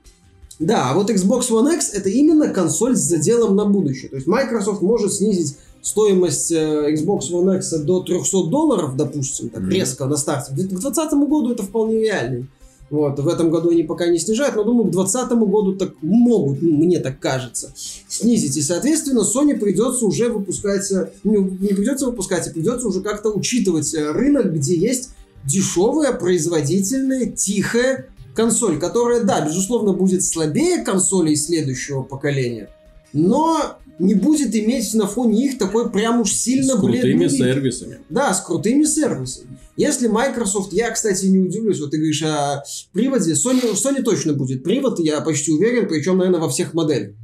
[0.59, 4.11] Да, а вот Xbox One X это именно консоль с заделом на будущее.
[4.11, 9.63] То есть Microsoft может снизить стоимость э, Xbox One X до 300 долларов, допустим, так
[9.63, 9.71] mm-hmm.
[9.71, 10.53] резко на старте.
[10.53, 12.47] К 2020 году это вполне реально.
[12.89, 16.63] Вот, в этом году они пока не снижают, но думаю, к 2020 году так могут,
[16.63, 17.73] ну, мне так кажется,
[18.09, 18.57] снизить.
[18.57, 23.31] И, соответственно, Sony придется уже выпускать, э, не, не придется выпускать, а придется уже как-то
[23.31, 25.11] учитывать э, рынок, где есть
[25.45, 32.69] дешевая, производительная, тихая консоль, которая, да, безусловно, будет слабее консолей следующего поколения,
[33.13, 37.33] но не будет иметь на фоне их такой прям уж сильно С крутыми вид.
[37.33, 37.99] сервисами.
[38.09, 39.59] Да, с крутыми сервисами.
[39.77, 44.65] Если Microsoft, я, кстати, не удивлюсь, вот ты говоришь о приводе, Sony, Sony точно будет
[44.65, 47.15] привод, я почти уверен, причем, наверное, во всех моделях.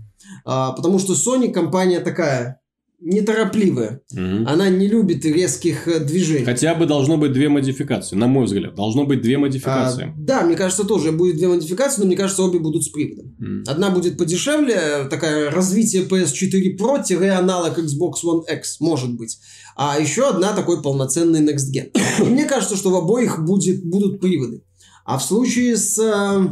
[0.45, 2.61] А, потому что Sony компания такая
[3.05, 4.01] неторопливая.
[4.13, 4.47] Мгм.
[4.49, 6.45] Она не любит резких э, движений.
[6.45, 8.75] Хотя бы должно быть две модификации, на мой взгляд.
[8.75, 10.13] Должно быть две А, модификации.
[10.17, 13.35] да, мне кажется, тоже будет две модификации, но мне кажется, обе будут с приводом.
[13.41, 13.65] М.
[13.67, 19.39] Одна будет подешевле, такая развитие PS4 Pro, аналог Xbox One X, может быть.
[19.77, 21.91] А еще одна такой полноценный Next Gen.
[22.29, 24.63] Мне кажется, что в обоих будет, будут приводы.
[25.05, 26.49] А в случае с э,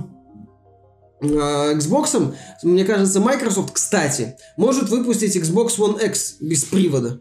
[1.20, 7.20] Xbox, мне кажется, Microsoft, кстати, может выпустить Xbox One X без привода.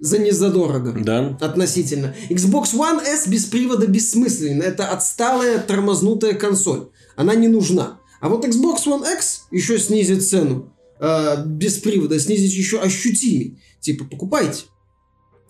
[0.00, 0.92] За незадорого.
[1.00, 1.38] Да.
[1.40, 2.14] Относительно.
[2.28, 4.64] Xbox One S без привода бессмысленно.
[4.64, 6.88] Это отсталая тормознутая консоль.
[7.14, 8.00] Она не нужна.
[8.20, 13.60] А вот Xbox One X еще снизит цену э, без привода, снизить еще ощутимей.
[13.80, 14.64] Типа, покупайте.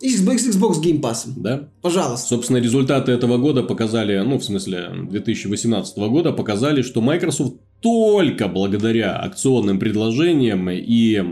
[0.02, 1.24] Xbox, Xbox Game Pass.
[1.36, 1.70] Да.
[1.80, 2.28] Пожалуйста.
[2.28, 9.16] Собственно, результаты этого года показали, ну, в смысле, 2018 года показали, что Microsoft только благодаря
[9.16, 11.22] акционным предложениям и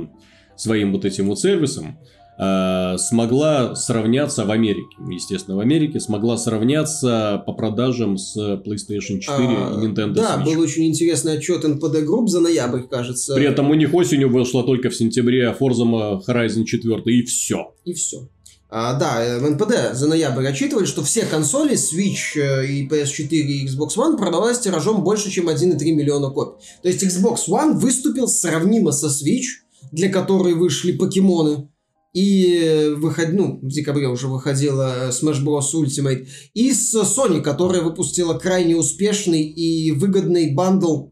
[0.56, 1.98] своим вот этим вот сервисам
[2.38, 9.28] э, смогла сравняться в Америке, естественно, в Америке смогла сравняться по продажам с PlayStation 4
[9.28, 10.44] А, и Nintendo Да, Switch.
[10.44, 13.34] был очень интересный отчет NPD Group за ноябрь, кажется.
[13.34, 17.74] При этом у них осенью вышла только в сентябре Forza Horizon 4 и все.
[17.84, 18.28] И все.
[18.72, 23.26] А, да, э, в НПД за ноябрь отчитывали, что все консоли Switch э, и PS4
[23.28, 26.64] и Xbox One продавались тиражом больше, чем 1,3 миллиона копий.
[26.82, 31.68] То есть Xbox One выступил сравнимо со Switch, для которой вышли покемоны,
[32.12, 35.74] и э, выход, ну, в декабре уже выходила Smash Bros.
[35.74, 41.08] Ultimate, и с Sony, которая выпустила крайне успешный и выгодный бандл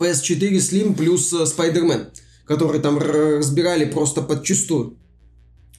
[0.00, 2.08] PS4 Slim плюс Spider-Man,
[2.46, 4.98] который там разбирали просто подчистую.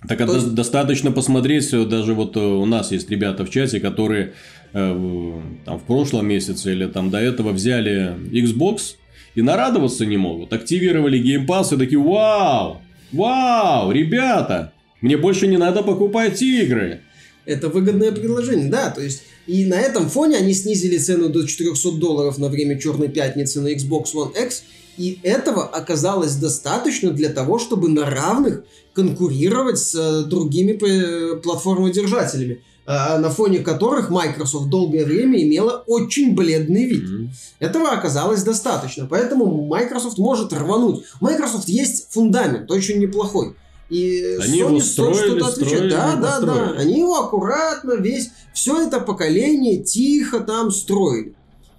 [0.07, 3.79] Так То есть- достаточно посмотреть, э, даже вот э, у нас есть ребята в чате,
[3.79, 4.33] которые
[4.73, 8.95] э, там в прошлом месяце или там до этого взяли Xbox
[9.35, 10.53] и нарадоваться не могут.
[10.53, 17.01] Активировали Game Pass и такие, вау, вау, ребята, мне больше не надо покупать игры.
[17.45, 21.91] Это выгодное предложение, да, то есть и на этом фоне они снизили цену до 400
[21.93, 24.63] долларов на время Черной Пятницы на Xbox One X,
[24.97, 32.63] и этого оказалось достаточно для того, чтобы на равных конкурировать с э, другими п- платформодержателями,
[32.88, 37.03] э, на фоне которых Microsoft долгое время имела очень бледный вид.
[37.10, 37.29] Мгм.
[37.60, 41.03] Этого оказалось достаточно, поэтому Microsoft может рвануть.
[41.21, 43.55] Microsoft есть фундамент, очень неплохой.
[43.89, 45.73] И Они Sony его строили, что-то отвечать.
[45.73, 46.47] строили, Да, да, да.
[46.53, 46.77] построили.
[46.81, 51.36] Они его аккуратно, весь, все это поколение тихо там строили.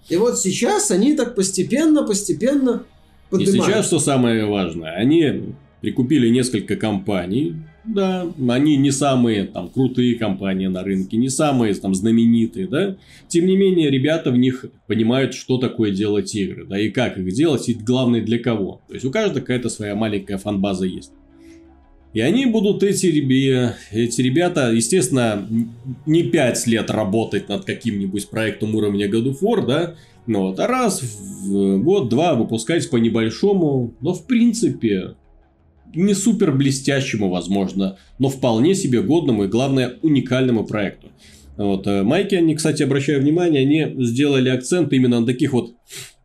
[0.09, 2.85] И вот сейчас они так постепенно, постепенно
[3.33, 10.17] И сейчас, что самое важное, они прикупили несколько компаний, да, они не самые там крутые
[10.17, 12.97] компании на рынке, не самые там знаменитые, да,
[13.29, 17.33] тем не менее ребята в них понимают, что такое делать игры, да, и как их
[17.33, 18.81] делать, и главное для кого.
[18.89, 21.13] То есть у каждого какая-то своя маленькая фанбаза есть.
[22.13, 23.07] И они будут, эти,
[23.93, 25.47] эти ребята, естественно,
[26.07, 29.95] не 5 лет работать над каким-нибудь проектом уровня God of War, да,
[30.27, 35.17] ну вот, а раз в год-два выпускать по небольшому, но в принципе
[35.95, 41.09] не супер блестящему, возможно, но вполне себе годному и, главное, уникальному проекту.
[41.57, 45.75] Вот, э, Майки, они, кстати, обращаю внимание, они сделали акцент именно на таких вот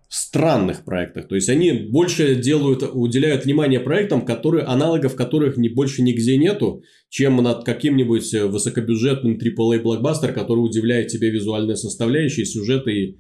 [0.09, 1.29] странных проектах.
[1.29, 6.83] То есть они больше делают, уделяют внимание проектам, которые, аналогов которых не, больше нигде нету,
[7.09, 13.17] чем над каким-нибудь э, высокобюджетным AAA блокбастер, который удивляет тебе визуальной составляющей, сюжеты и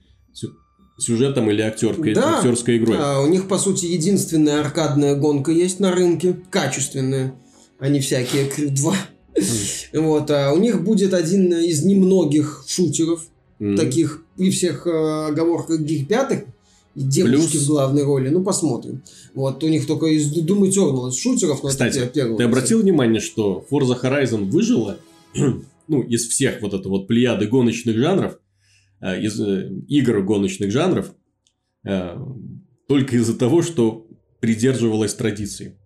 [1.01, 2.37] сюжетом или актерской, Да.
[2.37, 2.97] актерской игрой.
[2.99, 6.37] А, у них, по сути, единственная аркадная гонка есть на рынке.
[6.49, 7.33] Качественная.
[7.79, 8.95] А не всякие Creed 2.
[9.93, 13.25] Вот, а у них будет один из немногих шутеров,
[13.77, 16.41] таких при всех э, оговорках гиг пятых,
[16.95, 18.29] и девушки Плюс- в главной роли.
[18.29, 19.01] Ну, посмотрим.
[19.33, 22.37] Вот, у них только из Doom Eternal из шутеров, но это Кстати, те- первые.
[22.37, 24.97] Ты обратил внимание, что Forza Horizon выжила,
[25.87, 28.37] ну, из всех вот это вот плеяды гоночных жанров,
[29.01, 31.13] из э, игр гоночных жанров,
[31.83, 32.17] э,
[32.87, 34.07] только из-за того, что
[34.39, 35.77] придерживалась традиции.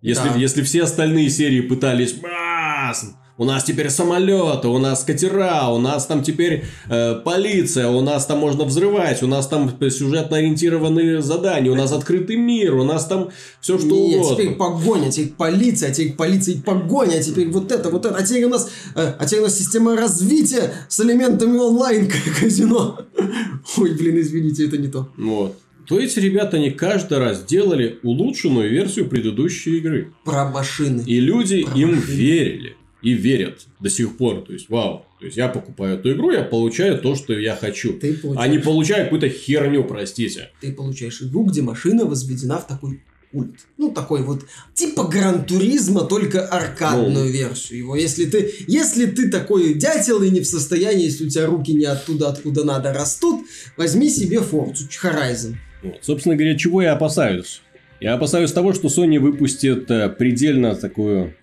[0.00, 0.36] Если, Да.
[0.36, 3.14] если все остальные серии пытались «Бас!
[3.38, 8.24] У нас теперь самолеты, у нас катера, у нас там теперь э, полиция, у нас
[8.24, 13.04] там можно взрывать, у нас там сюжетно ориентированные задания, у нас открытый мир, у нас
[13.04, 13.28] там
[13.60, 14.36] все что Нет, угодно.
[14.36, 18.44] теперь погоня, теперь полиция, теперь полиция и погоня, теперь вот это, вот это, а теперь
[18.44, 23.00] у нас, э, а теперь у нас система развития с элементами онлайн казино.
[23.76, 25.10] Ой, блин, извините, это не то.
[25.18, 25.58] Вот.
[25.86, 30.12] То есть, ребята, они каждый раз делали улучшенную версию предыдущей игры.
[30.24, 31.04] Про машины.
[31.06, 32.12] И люди Про им машины.
[32.12, 32.76] верили.
[33.06, 34.44] И верят до сих пор.
[34.44, 35.04] То есть, вау.
[35.20, 37.92] То есть, я покупаю эту игру, я получаю то, что я хочу.
[37.98, 40.50] Ты получаешь, А не получаю какую-то херню, простите.
[40.60, 43.00] ты получаешь игру, где машина возведена в такой
[43.32, 43.54] культ.
[43.78, 47.30] Ну, такой вот, типа Гран-туризма, только аркадную Ну.
[47.30, 47.96] версию его.
[47.96, 51.84] Если ты, если ты такой дятел и не в состоянии, если у тебя руки не
[51.84, 55.54] оттуда, откуда надо, растут, возьми себе Forza Horizon.
[55.82, 55.98] Вот.
[56.02, 57.60] Собственно говоря, чего я опасаюсь?
[58.00, 61.34] Я опасаюсь того, что Sony выпустит э, предельно такую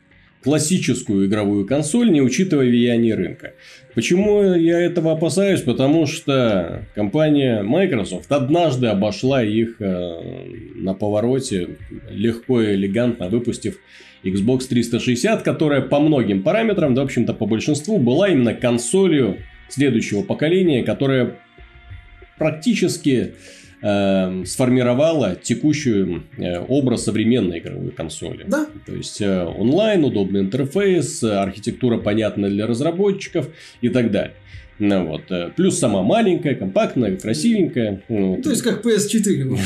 [0.44, 3.54] классическую игровую консоль, не учитывая влияние рынка.
[3.96, 5.62] Почему я этого опасаюсь?
[5.62, 11.78] Потому что компания Microsoft однажды обошла их э, на повороте,
[12.10, 13.78] легко и элегантно выпустив
[14.24, 19.38] Xbox 360, которая по многим параметрам, да, в общем-то, по большинству, была именно консолью
[19.70, 21.38] следующего поколения, которая
[22.38, 23.34] практически
[23.84, 28.46] э, сформировала текущую э, образ современной игровой консоли.
[28.48, 28.68] Да.
[28.86, 33.50] То есть э, онлайн, удобный интерфейс, э, архитектура понятная для разработчиков
[33.82, 34.36] и так далее.
[34.80, 35.32] Ну, вот.
[35.56, 38.02] Плюс сама маленькая, компактная, красивенькая.
[38.10, 39.44] Ну, То есть, как PS4.
[39.46, 39.60] вот.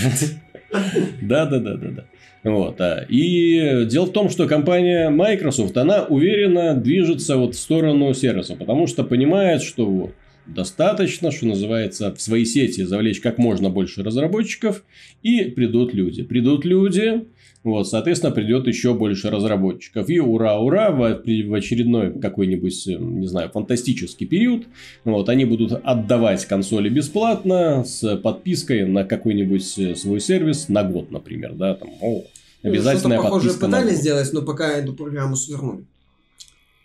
[1.21, 2.05] да, да, да, да, да.
[2.43, 2.79] Вот.
[2.81, 3.05] а.
[3.07, 8.85] И дело в том, что компания Microsoft, она уверенно движется вот в сторону сервиса, потому
[8.87, 10.11] что понимает, что вот
[10.47, 14.83] достаточно, что называется, в свои сети завлечь как можно больше разработчиков,
[15.23, 16.23] и придут люди.
[16.23, 17.25] Придут люди,
[17.63, 20.09] вот, соответственно, придет еще больше разработчиков.
[20.09, 24.67] И ура-ура, в, в очередной какой-нибудь, э, не знаю, фантастический период,
[25.03, 31.11] вот, они будут отдавать консоли бесплатно с подпиской на какой-нибудь э, свой сервис на год,
[31.11, 32.23] например, да, там, о,
[32.63, 35.85] обязательная Что-то похожее подписка на пытались сделать, но пока эту программу свернули.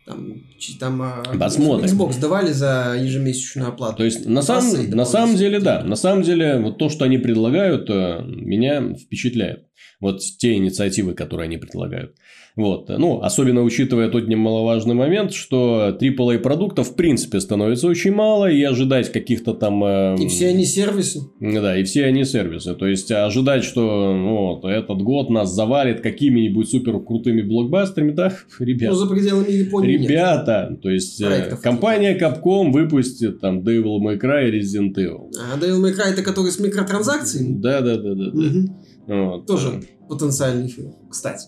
[0.05, 0.43] Там,
[0.81, 1.89] там а, Посмотрим.
[1.89, 3.99] Xbox давали за ежемесячную оплату.
[3.99, 5.85] То есть, на и на самом деле, да.
[5.85, 9.69] На самом деле, вот то, что они предлагают, э, меня впечатляет.
[10.01, 12.17] Вот те инициативы, которые они предлагают.
[12.55, 12.89] Вот.
[12.91, 18.63] Ну, особенно учитывая тот немаловажный момент, что AAA продуктов в принципе становится очень мало, и
[18.63, 19.83] ожидать каких-то там...
[19.85, 21.21] э, И все они сервисы.
[21.41, 22.75] Да, и все они сервисы.
[22.75, 28.33] То есть, ожидать, что ну, вот, этот год нас завалит какими-нибудь супер крутыми блокбастерами, да,
[28.59, 28.91] ребят.
[28.91, 30.11] Но за пределами Японии нет.
[30.11, 35.31] Ребята, то есть э, Проектов компания Capcom выпустит там Devil May Cry и Resident Evil.
[35.53, 37.61] А Devil May Cry это который с микротранзакциями?
[37.61, 38.31] Да, да, да, да.
[38.31, 38.39] да.
[38.39, 38.77] Мгм.
[39.07, 39.47] Вот.
[39.47, 41.47] Тоже потенциальный фильм, кстати.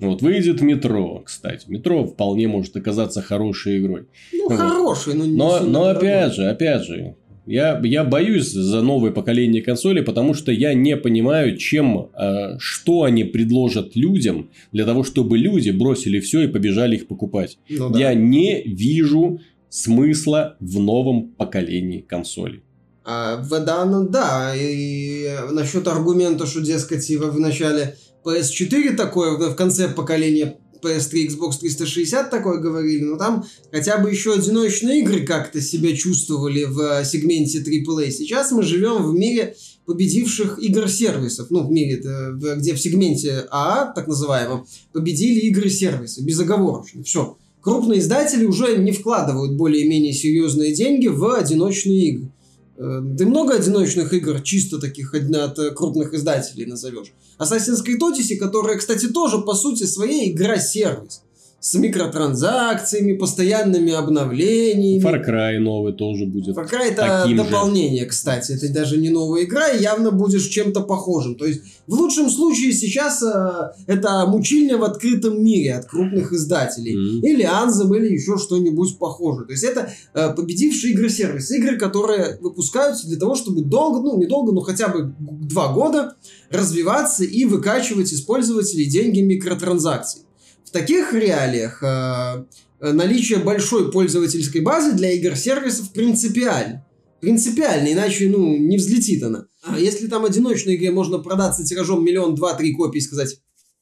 [0.00, 1.68] Вот выйдет метро, кстати.
[1.68, 4.06] Метро вполне может оказаться хорошей игрой.
[4.32, 4.58] Ну, Вот.
[4.58, 9.62] хороший, но не Но, но опять же, опять же, я, я боюсь за новое поколение
[9.62, 15.38] консолей, потому что я не понимаю, чем, э, что они предложат людям для того, чтобы
[15.38, 17.58] люди бросили все и побежали их покупать.
[17.70, 17.98] Ну да.
[17.98, 22.62] Я не вижу смысла в новом поколении консолей.
[23.04, 27.96] А, в данном, да, и насчет аргумента, что, дескать, в в начале
[28.28, 34.34] PS4 такое, в конце поколения PS3, Xbox 360 такое говорили, но там хотя бы еще
[34.34, 38.10] одиночные игры как-то себя чувствовали в э, сегменте AAA.
[38.10, 43.92] Сейчас мы живем в мире победивших игр-сервисов, ну, в мире, э, где в сегменте АА,
[43.92, 47.36] так называемом, победили игры-сервисы, безоговорочно, все.
[47.60, 52.30] Крупные издатели уже не вкладывают более-менее серьезные деньги в одиночные игры.
[52.78, 57.12] Да много одиночных игр, чисто таких от э, крупных издателей назовешь.
[57.40, 61.22] Assassin's Creed Odyssey, которая, кстати, тоже по сути своей игра-сервис.
[61.60, 65.02] С микротранзакциями, постоянными обновлениями.
[65.02, 66.56] Far Cry новый тоже будет.
[66.56, 67.42] Far Cry это таким же.
[67.42, 68.52] дополнение, кстати.
[68.52, 71.34] Это даже не новая игра, и явно будешь чем-то похожим.
[71.34, 76.96] То есть, в лучшем случае сейчас э, это мучильня в открытом мире от крупных издателей.
[76.96, 77.26] Мгм.
[77.26, 79.46] Или Анзем, или еще что-нибудь похожее.
[79.46, 81.50] То есть это э, победившие игры-сервис.
[81.50, 86.14] Игры, которые выпускаются для того, чтобы долго, ну не долго, но хотя бы два года
[86.50, 90.22] развиваться и выкачивать из пользователей деньги микротранзакций.
[90.68, 92.44] В таких реалиях э,
[92.80, 96.84] наличие большой пользовательской базы для игр-сервисов принципиально.
[97.22, 99.46] Принципиально, иначе, ну, не взлетит она.
[99.62, 103.40] А если там одиночной игре можно продаться тиражом миллион, два, три копии и сказать,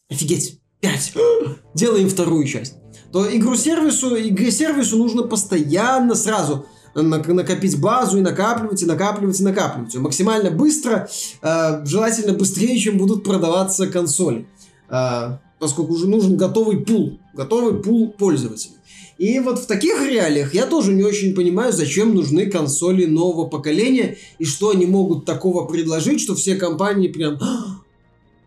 [0.09, 1.13] офигеть, пять,
[1.75, 2.75] делаем вторую часть,
[3.13, 9.97] то игру-сервису, игре-сервису нужно постоянно сразу на- накопить базу и накапливать, и накапливать, и накапливать.
[9.97, 11.09] Максимально быстро,
[11.43, 14.47] э, желательно быстрее, чем будут продаваться консоли.
[14.89, 18.75] Э, поскольку уже нужен готовый пул, готовый пул пользователей.
[19.19, 24.19] И вот в таких реалиях я тоже не очень понимаю, зачем нужны консоли нового поколения
[24.39, 27.81] и что они могут такого предложить, что все компании прям «А,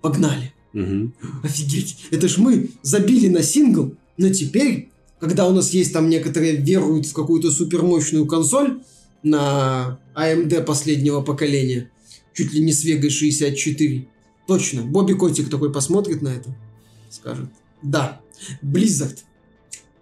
[0.02, 0.54] погнали.
[0.74, 1.14] Мгм.
[1.44, 4.90] Офигеть, это ж мы забили на сингл, но теперь,
[5.20, 8.82] когда у нас есть там некоторые веруют в какую-то супермощную консоль
[9.24, 11.90] на AMD последнего поколения,
[12.36, 14.08] чуть ли не с Vega 64,
[14.48, 16.56] точно, Бобби Котик такой посмотрит на это,
[17.10, 17.50] скажет,
[17.82, 18.22] да,
[18.62, 19.18] Blizzard,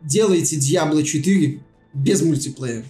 [0.01, 1.61] делайте Diablo 4
[1.93, 2.85] без мультиплеера.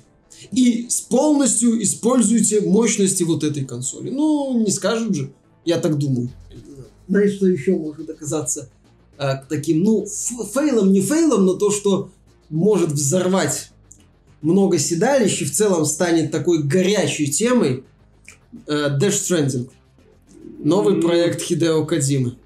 [0.52, 4.10] И с полностью используйте мощности вот этой консоли.
[4.10, 5.32] Ну, не скажут же,
[5.66, 6.30] я так думаю.
[7.08, 8.70] Знаешь, что еще может оказаться
[9.18, 12.12] а, таким, ну, фейлом, не фейлом, но то, что
[12.50, 13.72] может взорвать
[14.42, 17.84] много седалищ и в целом станет такой горячей темой
[18.68, 19.70] э, Dash Stranding.
[20.60, 21.02] Новый М.
[21.02, 22.38] проект Хидео Кадзимы.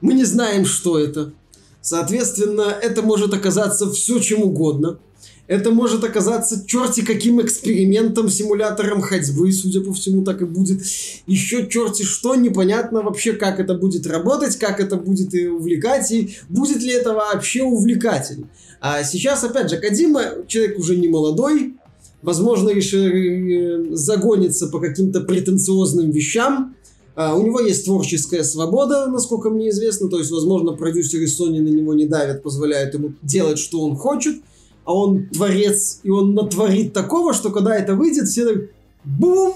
[0.00, 1.32] Мы не знаем, что это.
[1.80, 4.98] Соответственно, это может оказаться все чем угодно.
[5.46, 10.82] Это может оказаться черти каким экспериментом, симулятором ходьбы, судя по всему, так и будет.
[11.26, 16.36] Еще черти что, непонятно вообще, как это будет работать, как это будет и увлекать, и
[16.50, 18.50] будет ли это вообще увлекательно.
[18.80, 21.76] А сейчас, опять же, Кадима, человек уже не молодой,
[22.20, 26.76] возможно, решил загониться по каким-то претенциозным вещам.
[27.20, 31.68] А, у него есть творческая свобода, насколько мне известно, то есть, возможно, продюсеры Sony на
[31.68, 34.36] него не давят, позволяют ему делать, что он хочет,
[34.84, 38.62] а он творец, и он натворит такого, что когда это выйдет, все так
[39.04, 39.52] бум!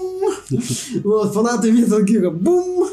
[1.05, 2.89] Вот, фанаты Metal Gear, бум!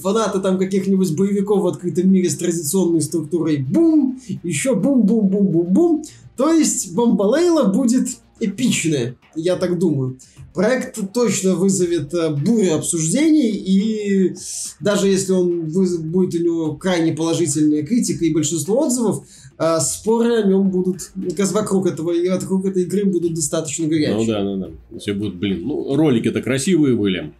[0.00, 4.20] Фанаты там каких-нибудь боевиков в открытом мире с традиционной структурой, бум!
[4.44, 6.04] Еще бум-бум-бум-бум-бум!
[6.36, 8.10] То есть Бомбалейла будет
[8.40, 10.18] эпичная, я так думаю.
[10.54, 14.34] Проект точно вызовет э, бурю обсуждений, и
[14.80, 19.24] даже если он будет у него крайне положительная критика и большинство отзывов,
[19.58, 24.16] э, споры о нем будут, как вокруг этого и вокруг этой игры будут достаточно горячие.
[24.16, 24.98] Ну да, ну да.
[24.98, 27.32] Все будут, блин, ну, ролики-то красивые были.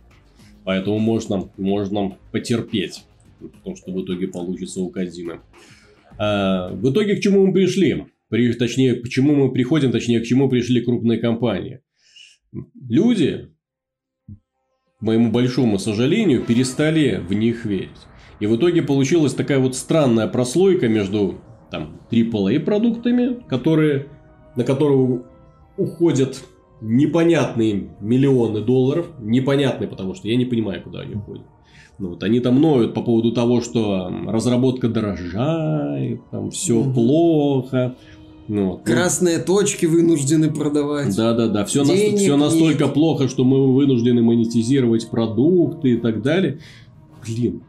[0.65, 3.05] Поэтому можно, можно потерпеть.
[3.41, 5.41] Потому что в итоге получится у Кадзимы.
[6.19, 8.07] А, в итоге к чему мы пришли?
[8.29, 11.81] При, точнее, к чему мы приходим, точнее, к чему пришли крупные компании.
[12.89, 13.49] Люди,
[14.27, 17.91] к моему большому сожалению, перестали в них верить.
[18.41, 24.09] И в итоге получилась такая вот странная прослойка между там AAA продуктами, которые,
[24.57, 25.23] на которые
[25.77, 26.43] уходят
[26.81, 29.11] непонятные миллионы долларов.
[29.21, 31.47] Непонятные, потому что я не понимаю, куда они уходят.
[31.99, 37.97] Ну, вот они там ноют по поводу того, что разработка дорожает, там все плохо.
[38.49, 38.81] Ну, вот.
[38.87, 41.15] Ну, Красные точки вынуждены продавать.
[41.15, 41.65] да, да, да.
[41.67, 42.95] Все, Денег все настолько нет.
[42.95, 46.59] плохо, что мы вынуждены монетизировать продукты и так далее.
[47.27, 47.63] Блин.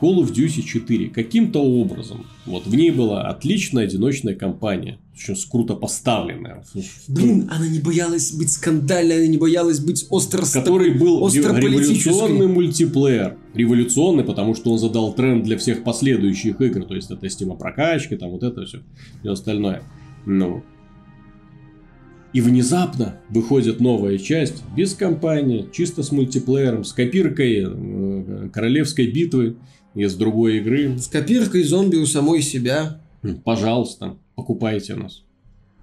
[0.00, 5.74] Call of Duty 4 каким-то образом, вот в ней была отличная одиночная кампания, с круто
[5.74, 6.64] поставленная,
[7.08, 10.44] Блин, она не боялась быть скандальной, она не боялась быть остро...
[10.44, 13.36] в которой был революционный мультиплеер.
[13.54, 18.16] Революционный, потому что он задал тренд для всех последующих игр, то есть это система прокачки,
[18.16, 18.82] там вот это все,
[19.22, 19.82] и остальное.
[20.26, 20.62] Ну,
[22.32, 29.56] и внезапно выходит новая часть без кампании, чисто с мультиплеером, с копиркой э, королевской битвы
[29.98, 30.96] из другой игры.
[30.98, 33.00] С копиркой зомби у самой себя.
[33.44, 35.22] Пожалуйста, покупайте нас.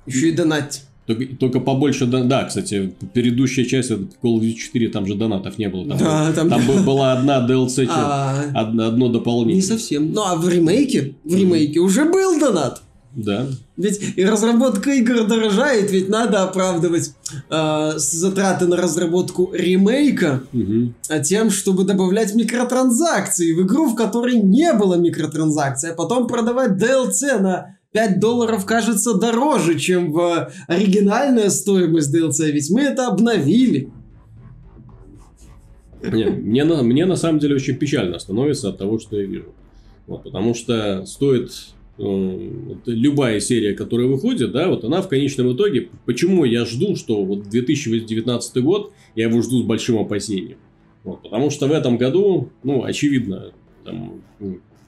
[0.06, 0.84] Еще и донать.
[1.06, 5.60] Только, только побольше, да, да, кстати, предыдущая часть Call of Duty 4, там же донатов
[5.60, 5.88] не было.
[5.88, 9.58] Там, Да, там- там бы- была одна DLC, А, одно, одно дополнение.
[9.58, 10.12] не совсем.
[10.14, 12.82] Ну, а в ремейке, в ремейке уже был донат.
[13.16, 13.48] Да.
[13.78, 17.14] Ведь и разработка игр дорожает, ведь надо оправдывать
[17.50, 20.44] э, затраты на разработку ремейка
[21.08, 26.72] а тем, чтобы добавлять микротранзакции в игру, в которой не было микротранзакций, а потом продавать
[26.72, 33.90] DLC на 5 долларов кажется дороже, чем в оригинальная стоимость DLC, ведь мы это обновили.
[36.04, 39.56] Не, мне, на, мне на самом деле очень печально становится от того, что я вижу.
[40.08, 41.52] Вот, потому что стоит
[41.98, 47.50] любая серия, которая выходит, да, вот она в конечном итоге, почему я жду, что вот
[47.50, 50.58] 2019 год, я его жду с большим опасением.
[51.04, 54.22] Вот, потому что в этом году, ну, очевидно, там,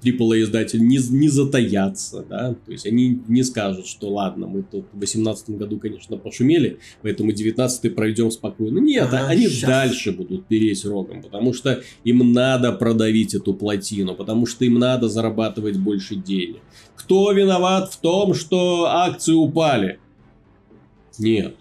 [0.03, 4.63] м, AAA издатель не, не затаятся, да, то есть они не скажут, что ладно, мы
[4.63, 8.79] тут в 2018 году, конечно, пошумели, поэтому 19 пройдем спокойно.
[8.79, 9.69] Нет, Ага, они щас.
[9.69, 15.09] дальше будут переть рогом, потому что им надо продавить эту плотину, потому что им надо
[15.09, 16.61] зарабатывать больше денег.
[16.95, 19.99] Кто виноват в том, что акции упали?
[21.19, 21.55] Нет,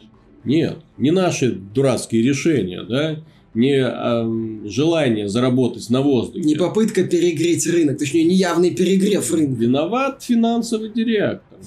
[0.44, 3.22] нет, не наши дурацкие решения, да?
[3.56, 6.46] Не э, желание заработать на воздухе.
[6.46, 9.60] Не попытка перегреть рынок, точнее, неявный перегрев рынка.
[9.60, 11.58] Виноват финансовый директор.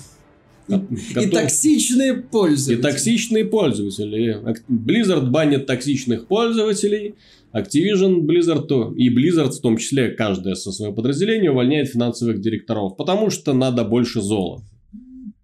[0.68, 0.76] И,
[1.20, 2.80] и токсичные пользователи.
[2.80, 4.38] И токсичные пользователи.
[4.70, 7.16] Blizzard банит токсичных пользователей.
[7.54, 13.32] Activision, Blizzard и Blizzard в том числе, каждое со своего подразделения увольняет финансовых директоров, потому
[13.32, 14.64] что надо больше золота.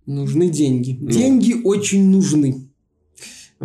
[0.05, 0.97] Нужны деньги.
[0.99, 1.09] Ну.
[1.09, 2.64] Деньги очень нужны.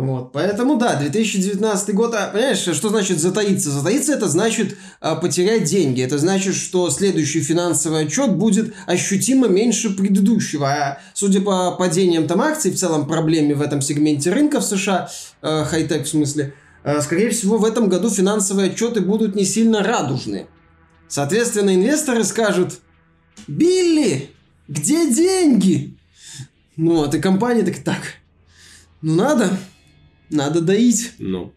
[0.01, 3.69] Вот, поэтому да, 2019 год, а, понимаешь, что значит затаиться?
[3.69, 6.01] Затаиться это значит а, потерять деньги.
[6.01, 10.67] Это значит, что следующий финансовый отчет будет ощутимо меньше предыдущего.
[10.67, 15.07] А судя по падениям там акций, в целом проблеме в этом сегменте рынка в США,
[15.43, 19.83] э, хай-тек в смысле, э, скорее всего в этом году финансовые отчеты будут не сильно
[19.83, 20.47] радужные.
[21.09, 22.79] Соответственно, инвесторы скажут,
[23.47, 24.31] Билли,
[24.67, 25.95] где деньги?
[26.75, 28.01] Ну вот, и компания так, так,
[29.03, 29.51] ну надо,
[30.31, 31.13] надо доить.
[31.19, 31.53] Ну.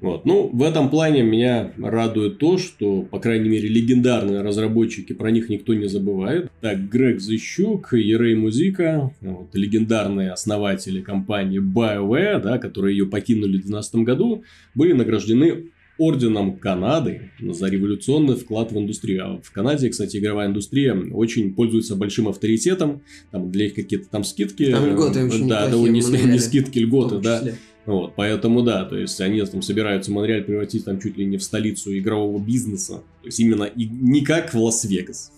[0.00, 0.24] Вот.
[0.24, 5.50] Ну, в этом плане меня радует то, что, по крайней мере, легендарные разработчики, про них
[5.50, 6.50] никто не забывает.
[6.62, 13.66] Так, Грег Зыщук, Ерей Музика, вот, легендарные основатели компании BioWare, да, которые ее покинули в
[13.66, 14.42] 2012 году,
[14.74, 15.66] были награждены
[16.00, 19.24] орденом Канады за революционный вклад в индустрию.
[19.26, 23.02] А в Канаде, кстати, игровая индустрия очень пользуется большим авторитетом.
[23.30, 24.70] Там для их какие-то там скидки.
[24.70, 27.44] Там льготы очень Да, да, не, не скидки, льготы, да.
[27.86, 31.42] Вот, поэтому да, то есть они там собираются Монреаль превратить там чуть ли не в
[31.42, 33.02] столицу игрового бизнеса.
[33.22, 35.32] То есть именно и не как в Лас-Вегас.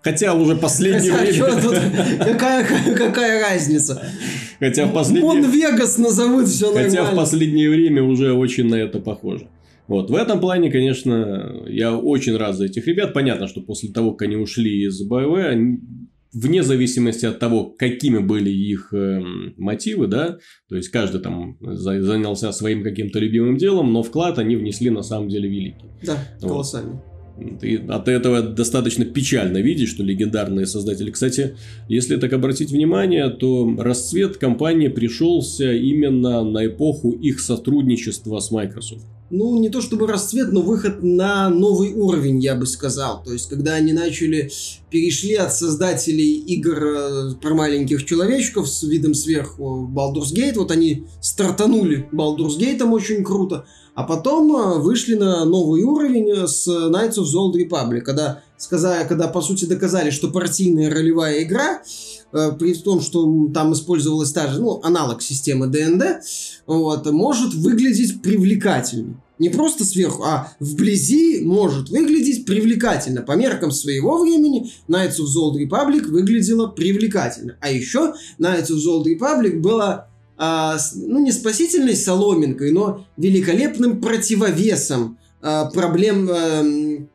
[0.00, 1.60] Хотя уже последнее Хотя, время...
[1.60, 1.74] Тут,
[2.24, 4.00] какая, какая разница?
[4.60, 5.24] Хотя в последнее...
[5.24, 6.90] Мон-Вегас назовут все нормально.
[6.90, 9.48] Хотя в последнее время уже очень на это похоже.
[9.88, 13.12] Вот, в этом плане, конечно, я очень рад за этих ребят.
[13.12, 15.78] Понятно, что после того, как они ушли из BioWare,
[16.32, 19.20] вне зависимости от того, какими были их э,
[19.56, 24.90] мотивы, да, то есть каждый там занялся своим каким-то любимым делом, но вклад они внесли
[24.90, 25.86] на самом деле великий.
[26.02, 26.48] Да, вот.
[26.48, 26.98] колоссальный.
[27.62, 31.12] И от этого достаточно печально видеть, что легендарные создатели...
[31.12, 31.56] Кстати,
[31.88, 39.06] если так обратить внимание, то расцвет компании пришелся именно на эпоху их сотрудничества с Microsoft
[39.30, 43.22] ну, не то чтобы расцвет, но выход на новый уровень, я бы сказал.
[43.22, 44.50] То есть, когда они начали,
[44.90, 51.06] перешли от создателей игр э, про маленьких человечков с видом сверху Baldur's Gate, вот они
[51.20, 57.24] стартанули Baldur's Gate очень круто, а потом э, вышли на новый уровень с Knights of
[57.24, 62.74] the Old Republic, когда, сказали, когда по сути доказали, что партийная ролевая игра Э, при
[62.74, 66.22] том, что там использовалась та же, ну, аналог системы ДНД,
[66.66, 69.20] вот, может выглядеть привлекательно.
[69.38, 73.22] Не просто сверху, а вблизи может выглядеть привлекательно.
[73.22, 77.56] По меркам своего времени Knights of the Old Republic выглядела привлекательно.
[77.60, 84.00] А еще Knights of the Old Republic была, а, ну, не спасительной соломинкой, но великолепным
[84.00, 87.06] противовесом Э, проблем, э,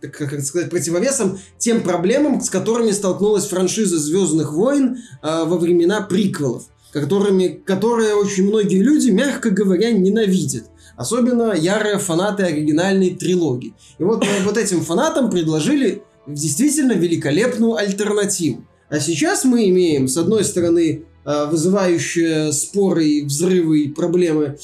[0.00, 6.64] как сказать, противовесом тем проблемам, с которыми столкнулась франшиза Звездных войн э, во времена приквелов,
[6.92, 10.64] которыми, которые очень многие люди, мягко говоря, ненавидят.
[10.96, 13.74] Особенно ярые фанаты оригинальной трилогии.
[13.98, 18.64] И вот вот этим фанатам предложили действительно великолепную альтернативу.
[18.90, 24.58] А сейчас мы имеем, с одной стороны, вызывающие споры, и взрывы и проблемы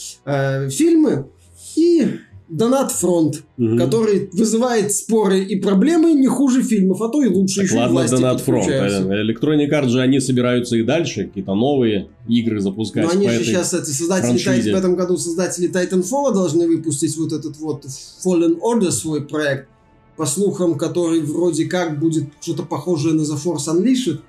[0.70, 1.30] фильмы,
[1.76, 2.18] и
[2.49, 3.76] Донат Фронт, угу.
[3.76, 7.57] который вызывает споры и проблемы не хуже фильмов, а то и лучше.
[7.57, 8.68] Так еще ладно, Донат Фронт.
[8.68, 13.05] Electronic Arts же они собираются и дальше какие-то новые игры запускать.
[13.05, 14.72] Но они же сейчас, эти создатели франшизе.
[14.74, 17.84] в этом году создатели Titanfall должны выпустить вот этот вот
[18.24, 19.68] Fallen Order свой проект,
[20.16, 24.20] по слухам, который вроде как будет что-то похожее на The Force Unleashed.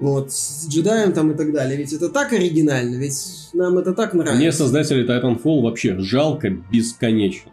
[0.00, 1.76] Вот, с джедаем там и так далее.
[1.76, 4.36] Ведь это так оригинально, ведь нам это так нравится.
[4.36, 7.52] Мне создатели Titanfall вообще жалко бесконечно.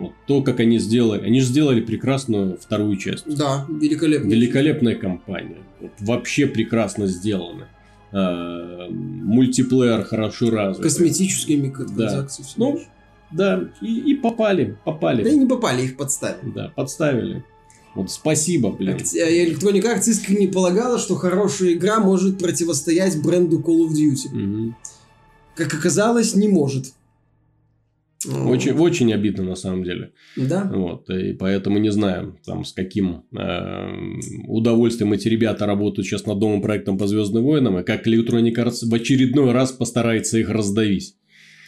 [0.00, 1.22] Вот то, как они сделали.
[1.22, 3.24] Они же сделали прекрасную вторую часть.
[3.26, 4.30] Да, великолепная.
[4.30, 5.58] Великолепная компания.
[5.80, 7.68] Вот, вообще прекрасно сделано.
[8.12, 10.82] А, мультиплеер хорошо развит.
[10.82, 12.42] Косметические микротранзакции.
[12.42, 12.48] Да.
[12.56, 12.80] Ну,
[13.30, 15.22] да, и, и попали, попали.
[15.22, 16.50] Да и не попали, их подставили.
[16.52, 17.44] Да, подставили.
[17.94, 18.96] Вот спасибо, блин.
[18.96, 24.28] Electronic Arts искренне полагала, что хорошая игра может противостоять бренду Call of Duty.
[24.32, 24.74] Угу.
[25.56, 26.94] Как оказалось, не может.
[28.26, 30.12] Очень, очень обидно на самом деле.
[30.36, 30.70] Да.
[30.74, 36.38] Вот, и поэтому не знаю, там, с каким э, удовольствием эти ребята работают сейчас над
[36.38, 41.16] новым проектом по Звездным войнам, и как Electronic Arts в очередной раз постарается их раздавить.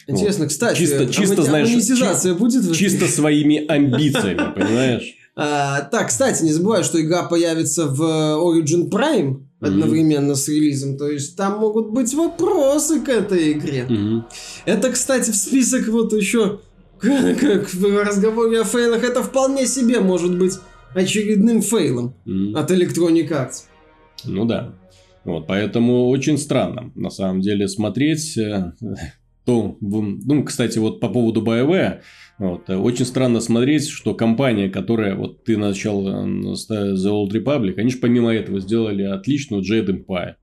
[0.07, 0.49] Интересно, вот.
[0.49, 2.75] кстати, чисто, чисто, а знаешь, монетизация чи- будет?
[2.75, 5.15] Чисто своими амбициями, понимаешь?
[5.35, 10.35] А, так, кстати, не забывай, что игра появится в Origin Prime одновременно mm-hmm.
[10.35, 10.97] с релизом.
[10.97, 13.85] То есть там могут быть вопросы к этой игре.
[13.89, 14.23] Mm-hmm.
[14.65, 16.59] Это, кстати, в список вот еще
[17.03, 20.53] как в разговоре о фейлах, это вполне себе может быть
[20.93, 22.55] очередным фейлом М.
[22.55, 23.63] от Electronic Arts.
[24.25, 24.73] Ну да.
[25.25, 28.73] Вот, поэтому очень странно, на самом деле, смотреть э,
[29.45, 32.01] то, ну, кстати, вот по поводу BioWare,
[32.39, 37.91] вот, очень странно смотреть, что компания, которая, вот ты начал э, The Old Republic, они
[37.91, 40.33] же помимо этого сделали отличную Jade Empire.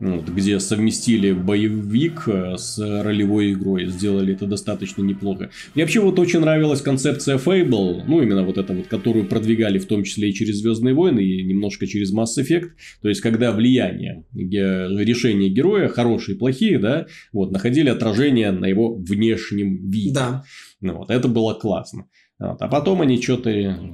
[0.00, 5.50] Вот, где совместили боевик э, с ролевой игрой, сделали это достаточно неплохо.
[5.74, 9.86] Мне вообще вот очень нравилась концепция Fable, ну именно вот эта вот, которую продвигали в
[9.86, 12.68] том числе и через Звездные войны, и немножко через Mass Effect.
[13.02, 18.94] То есть, когда влияние, решения героя, хорошие и плохие, да, вот, находили отражение на его
[18.94, 20.14] внешнем виде.
[20.14, 20.44] Да.
[20.80, 22.06] Ну, вот, это было классно.
[22.38, 23.50] Вот, А потом они что-то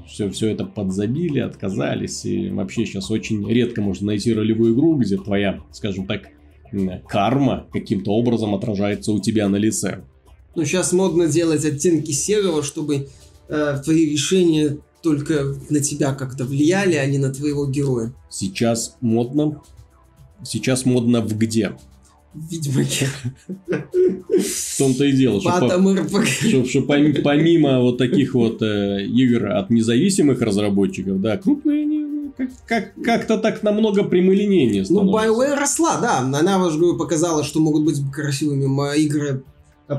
[0.07, 2.25] все, все это подзабили, отказались.
[2.25, 6.29] И вообще сейчас очень редко можно найти ролевую игру, где твоя, скажем так,
[7.09, 10.05] карма каким-то образом отражается у тебя на лице.
[10.55, 13.09] Но сейчас модно делать оттенки серого, чтобы
[13.49, 18.13] э, твои решения только на тебя как-то влияли, а не на твоего героя.
[18.31, 19.63] Сейчас модно.
[20.43, 21.73] Сейчас модно в где?
[22.35, 23.09] В Ведьмаке.
[24.29, 26.27] В том-то и дело, что, по- Патом РПГ.
[26.27, 31.99] что- что пом- помимо вот таких вот э, игр от независимых разработчиков, да, крупные они
[32.01, 35.29] ну, как- как- как-то так намного прямолинейнее Ну, становятся.
[35.31, 36.19] BioWare росла, да.
[36.19, 38.67] Она, я же говорю, показала, что могут быть красивыми
[38.99, 39.45] игры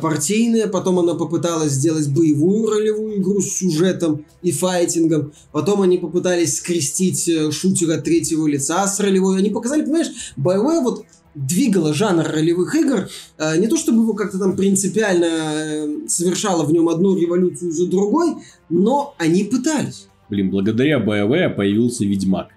[0.02, 6.58] партийные, потом она попыталась сделать боевую ролевую игру с сюжетом и файтингом, потом они попытались
[6.58, 10.08] скрестить э, шутера третьего лица с ролевой, они показали, понимаешь,
[10.38, 11.04] BioWare вот
[11.36, 16.72] двигала жанр ролевых игр, э, не то чтобы его как-то там принципиально э, совершала в
[16.72, 18.38] нем одну революцию за другой,
[18.70, 20.08] но они пытались.
[20.30, 22.50] Блин, благодаря BioWare появился Ведьмак.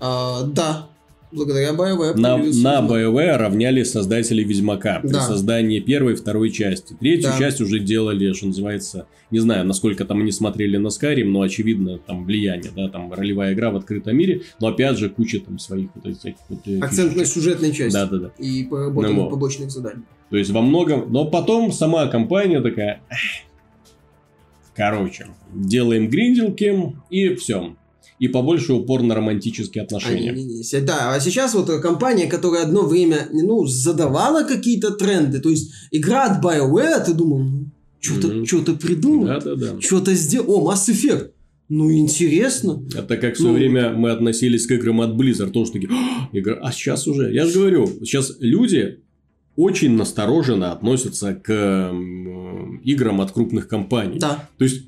[0.00, 0.88] А, да,
[1.32, 2.16] благодаря BioWare.
[2.16, 2.86] На, на.
[2.86, 5.20] BioWare равняли создатели Ведьмака при Да.
[5.20, 6.94] создании первой и второй части.
[6.98, 7.38] Третью Да.
[7.38, 11.98] часть уже делали, что называется, не знаю, насколько там они смотрели на Skyrim, но очевидно
[11.98, 15.90] там влияние, да, там ролевая игра в открытом мире, но опять же куча там своих
[15.94, 17.92] вот этих вот, э, Акцент на сюжетной части.
[17.94, 18.30] Да, да, да.
[18.38, 19.30] И поработали Ну, вот.
[19.30, 20.02] побочных заданий.
[20.30, 23.18] То есть во многом, но потом сама компания такая, «Эх,
[24.74, 27.76] короче, делаем гринделки и все.
[28.18, 30.30] И побольше упор на романтические отношения.
[30.32, 35.50] Они- да, а сейчас вот э, компания, которая одно время, ну, задавала какие-то тренды, то
[35.50, 37.66] есть игра от BioWare, ты думал, ну,
[38.00, 39.80] что-то что придумал, Да, да, да.
[39.80, 41.30] что-то сделал, о, Mass Effect,
[41.68, 42.82] ну, интересно.
[42.94, 46.28] Это как в свое Ну, время мы относились к играм от Blizzard, тоже такие, «А,
[46.32, 49.00] игра, а сейчас уже, я же говорю, сейчас люди
[49.56, 51.90] очень настороженно относятся к
[52.84, 54.18] играм от крупных компаний.
[54.18, 54.82] Да, То есть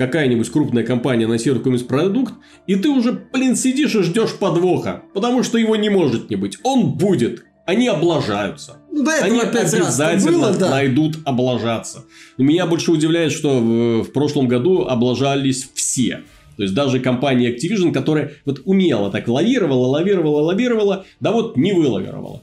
[0.00, 2.32] какая-нибудь крупная компания анонсирует какой-нибудь продукт,
[2.66, 6.56] и ты уже, блин, сидишь и ждешь подвоха, потому что его не может не быть.
[6.62, 7.44] Он будет.
[7.66, 8.78] Они облажаются.
[8.90, 10.70] ну, до этого Они опять обязательно было, да.
[10.70, 12.06] найдут облажаться.
[12.38, 16.22] Но меня больше удивляет, что в, в прошлом году облажались все.
[16.56, 21.74] То есть даже компания Activision, которая вот умело так лавировала, лавировала, лавировала, да вот не
[21.74, 22.42] вылавировала.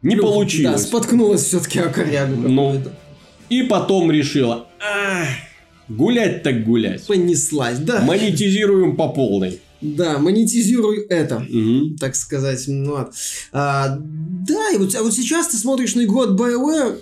[0.00, 0.82] Не Да, получилось.
[0.82, 2.80] споткнулась все-таки о корягу Ну.
[3.50, 5.28] И потом решила, «Ах,
[5.88, 7.06] гулять так гулять.
[7.06, 8.00] Понеслась, да.
[8.02, 9.60] Монетизируем по полной.
[9.80, 11.40] Да, монетизируй это.
[11.40, 11.96] Мгм.
[11.98, 12.64] так сказать.
[12.68, 13.08] Ну.
[13.52, 16.98] А, да, и вот, а вот сейчас ты смотришь на игру от BioWare,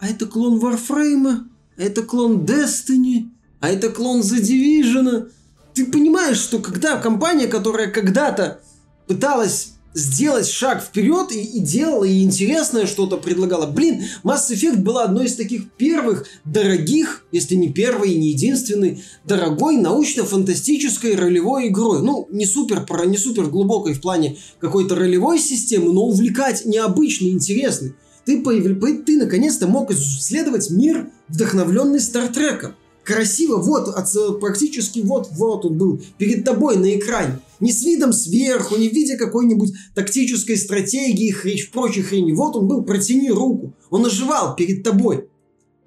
[0.00, 1.44] а это клон Warframe,
[1.76, 3.28] а это клон Destiny,
[3.60, 5.28] а это клон The Division.
[5.74, 8.60] Ты понимаешь, что когда компания, которая когда-то
[9.06, 13.66] пыталась сделать шаг вперед и, и делала, и интересное что-то предлагала.
[13.66, 19.02] Блин, Mass Effect была одной из таких первых дорогих, если не первой и не единственной,
[19.24, 22.02] дорогой научно-фантастической ролевой игрой.
[22.02, 27.30] Ну, не супер, про- не супер глубокой в плане какой-то ролевой системы, но увлекать необычный,
[27.30, 27.94] интересный.
[28.26, 32.74] Ты, появ- по- ты наконец-то мог исследовать мир, вдохновленный Стартреком.
[33.02, 37.38] Красиво, вот, от- практически вот, вот он был перед тобой на экране.
[37.60, 42.32] Не с видом сверху, не в виде какой-нибудь тактической стратегии, хрень, прочей хрени.
[42.32, 43.74] Вот он был, протяни руку.
[43.90, 45.28] Он оживал перед тобой.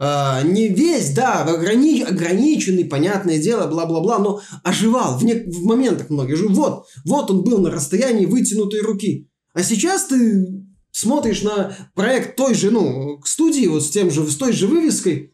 [0.01, 6.09] А, не весь, да, ограни- ограниченный, понятное дело, бла-бла-бла, но оживал в, не- в моментах
[6.09, 6.39] многих.
[6.49, 9.27] Вот, вот он был на расстоянии вытянутой руки.
[9.53, 14.37] А сейчас ты смотришь на проект той же, ну, студии, вот с тем же, с
[14.37, 15.33] той же вывеской,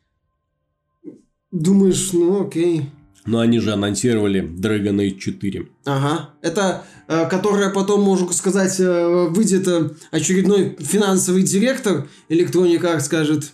[1.52, 2.90] думаешь, ну окей.
[3.26, 5.68] Но они же анонсировали Dragon Age 4.
[5.86, 6.30] Ага.
[6.42, 13.54] Это, э, которая потом, можно сказать, э, выйдет э, очередной финансовый директор Electronic Arts скажет,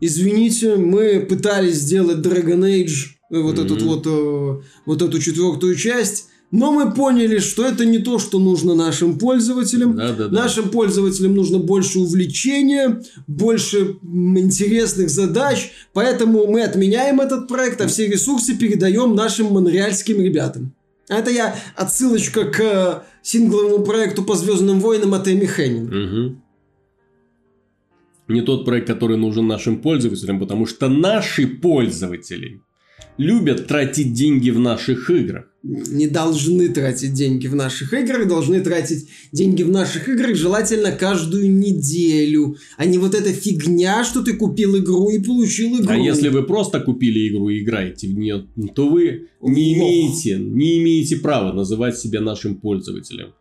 [0.00, 3.66] извините, мы пытались сделать Dragon Age, э, вот Мгм.
[3.66, 8.38] этот вот, э, вот эту четвертую часть, но мы поняли, что это не то, что
[8.38, 9.96] нужно нашим пользователям.
[9.96, 10.42] Да, да, да.
[10.42, 18.06] Нашим пользователям нужно больше увлечения, больше интересных задач, поэтому мы отменяем этот проект, а все
[18.06, 20.72] ресурсы передаем нашим монреальским ребятам.
[21.08, 25.90] Это я отсылочка к сингловому проекту по Звездным войнам от Эми Хеннинг.
[25.90, 26.40] Угу.
[28.28, 32.62] Не тот проект, который нужен нашим пользователям, потому что наши пользователи
[33.16, 35.46] любят тратить деньги в наших играх.
[35.62, 41.50] Не должны тратить деньги в наших играх, должны тратить деньги в наших играх желательно каждую
[41.50, 45.90] неделю, а не вот эта фигня, что ты купил игру и получил игру.
[45.90, 50.80] А если вы просто купили игру и играете в нее, то вы не имеете, не
[50.80, 53.32] имеете права называть себя нашим пользователем.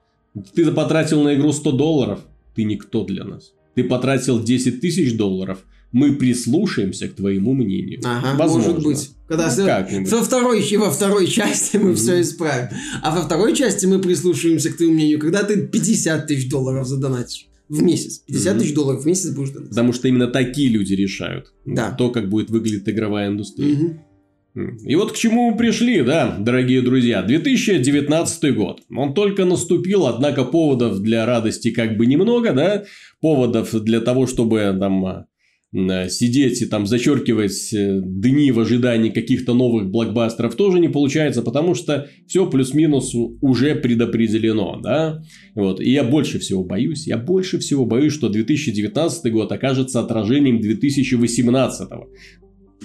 [0.55, 2.19] Ты потратил на игру 100 долларов,
[2.55, 3.53] ты никто для нас.
[3.75, 8.01] Ты потратил 10 тысяч долларов, мы прислушаемся к твоему мнению.
[8.03, 8.73] Ага, Возможно.
[8.73, 9.11] может быть.
[9.27, 11.95] Когда ну, во второй, во второй части мы mm-hmm.
[11.95, 12.69] все исправим.
[13.01, 17.47] А во второй части мы прислушаемся к твоему мнению, когда ты 50 тысяч долларов задонатишь
[17.69, 18.19] в месяц.
[18.27, 18.59] 50 mm-hmm.
[18.59, 19.69] тысяч долларов в месяц будешь донатить.
[19.69, 21.91] Потому что именно такие люди решают да.
[21.91, 23.75] то, как будет выглядеть игровая индустрия.
[23.75, 24.79] Mm-hmm.
[24.85, 27.23] И вот к чему мы пришли, да, дорогие друзья.
[27.23, 28.81] 2019 год.
[28.95, 32.83] Он только наступил, однако поводов для радости как бы немного, да.
[33.19, 35.32] Поводов для того, чтобы там Э,
[35.73, 41.73] сидеть и там зачеркивать э, дни в ожидании каких-то новых блокбастеров тоже не получается, потому
[41.73, 45.23] что все плюс-минус уже предопределено, да,
[45.55, 50.61] вот, и я больше всего боюсь, я больше всего боюсь, что 2019 год окажется отражением
[50.61, 51.89] 2018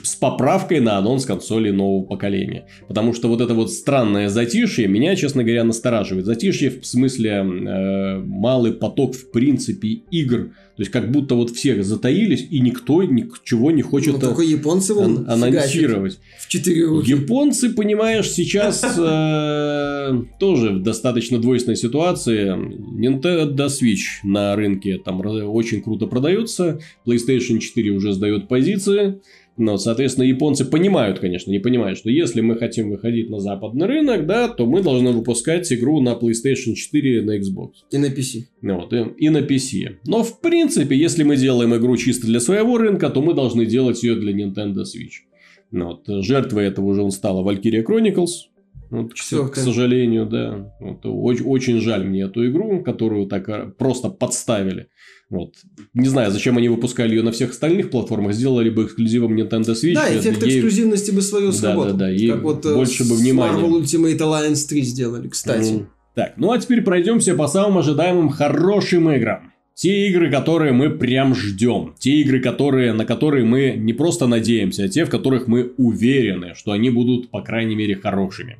[0.03, 2.67] с поправкой на анонс консоли нового поколения.
[2.87, 6.27] Потому что вот это вот странное затишье меня, честно говоря, настораживает.
[6.27, 10.51] Затишье в смысле э, малый поток в принципе игр.
[10.79, 14.95] То есть как будто вот все затаились и никто ничего не хочет ну, только японцы
[14.95, 16.21] вон ан- анонсировать.
[16.39, 17.11] В четыре руки.
[17.11, 22.55] Японцы, понимаешь, сейчас э, тоже в достаточно двойственной ситуации.
[22.55, 26.79] Nintendo Switch на рынке там очень круто продается.
[27.05, 29.21] PlayStation 4 уже сдает позиции.
[29.59, 34.25] Но, соответственно, японцы понимают, конечно, не понимают, что если мы хотим выходить на западный рынок,
[34.25, 37.71] да, то мы должны выпускать игру на PlayStation 4 на Xbox.
[37.91, 38.45] И на PC.
[38.63, 39.97] Вот, и, и на PC.
[40.07, 44.01] Но, в принципе, если мы делаем игру чисто для своего рынка, то мы должны делать
[44.05, 45.27] ее для Nintendo Switch.
[45.73, 48.47] Вот, жертвой этого уже он стала Valkyria Chronicles.
[48.91, 50.73] Вот, к, к сожалению, да.
[50.79, 54.87] Вот, очень, очень жаль мне эту игру, которую так а, просто подставили.
[55.31, 55.57] Вот.
[55.93, 59.95] Не знаю, зачем они выпускали ее на всех остальных платформах, сделали бы эксклюзивом Nintendo Switch.
[59.95, 60.57] Да, эффект ей...
[60.57, 61.97] эксклюзивности бы свое сработал.
[61.97, 62.35] Да, да, да.
[62.35, 63.61] Как вот э, больше бы внимания.
[63.61, 65.73] Marvel Ultimate Alliance 3 сделали, кстати.
[65.73, 65.87] Mm.
[66.15, 69.53] Так, ну а теперь пройдемся по самым ожидаемым хорошим играм.
[69.75, 71.95] Те игры, которые мы прям ждем.
[71.99, 76.55] Те игры, которые, на которые мы не просто надеемся, а те, в которых мы уверены,
[76.57, 78.57] что они будут, по крайней мере, хорошими.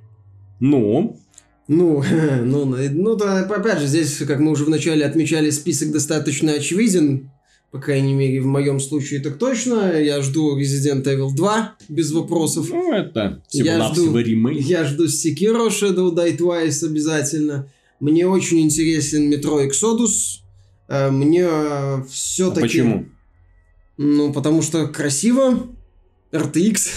[0.61, 1.19] Ну,
[1.69, 2.03] ну,
[2.45, 7.31] ну, ну, да, опять же, здесь, как мы уже вначале отмечали, список достаточно очевиден.
[7.71, 9.93] По крайней мере, в моем случае так точно.
[10.01, 12.71] Я жду Resident Evil 2 без вопросов.
[12.71, 14.59] Ну, это всего-навсего ремейк.
[14.65, 17.71] Я жду Sekiro Shadow Die Twice обязательно.
[18.01, 20.41] Мне очень интересен Metro Exodus.
[20.89, 22.61] Э, мне э, все-таки...
[22.61, 23.07] А почему?
[23.99, 25.67] Ну, потому что красиво,
[26.33, 26.89] RTX.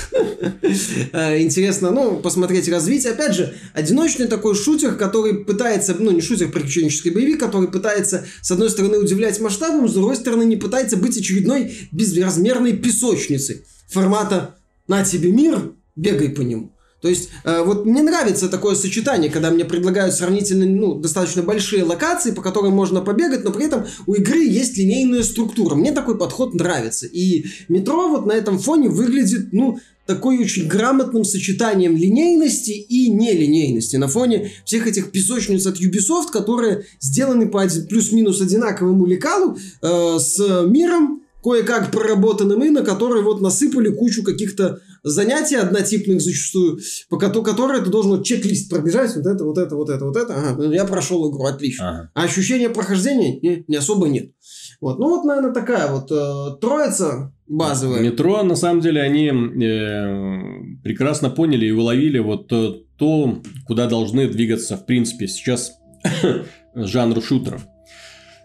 [1.14, 3.14] Э, интересно, ну, посмотреть развитие.
[3.14, 8.52] Опять же, одиночный такой шутер, который пытается, ну, не шутер, приключенческий боевик, который пытается, с
[8.52, 14.56] одной стороны, удивлять масштабом, с другой стороны, не пытается быть очередной безразмерной песочницей формата
[14.88, 16.74] «на тебе мир, бегай по нему».
[17.02, 21.84] То есть, э, вот мне нравится такое сочетание, когда мне предлагают сравнительно, ну, достаточно большие
[21.84, 25.74] локации, по которым можно побегать, но при этом у игры есть линейная структура.
[25.76, 27.08] Мне такой подход нравится.
[27.08, 33.96] И метро вот на этом фоне выглядит, ну, такой очень грамотным сочетанием линейности и нелинейности
[33.96, 40.38] на фоне всех этих песочниц от Ubisoft, которые сделаны по плюс-минус одинаковому лекалу э, с
[40.68, 46.80] миром, кое-как проработанным и на который вот насыпали кучу каких-то занятий однотипных зачастую,
[47.10, 50.36] по которые ты должен вот чек-лист пробежать, вот это, вот это, вот это, вот это,
[50.36, 51.90] ага, я прошел игру, отлично.
[51.90, 52.12] Ага.
[52.14, 54.32] А ощущения прохождения не, не особо нет.
[54.80, 55.00] Вот.
[55.00, 58.02] Ну вот, наверное, такая вот э, троица базовая.
[58.02, 64.28] Метро, на самом деле, они э, прекрасно поняли и уловили вот то, то, куда должны
[64.28, 65.74] двигаться, в принципе, сейчас
[66.76, 67.66] жанр шутеров.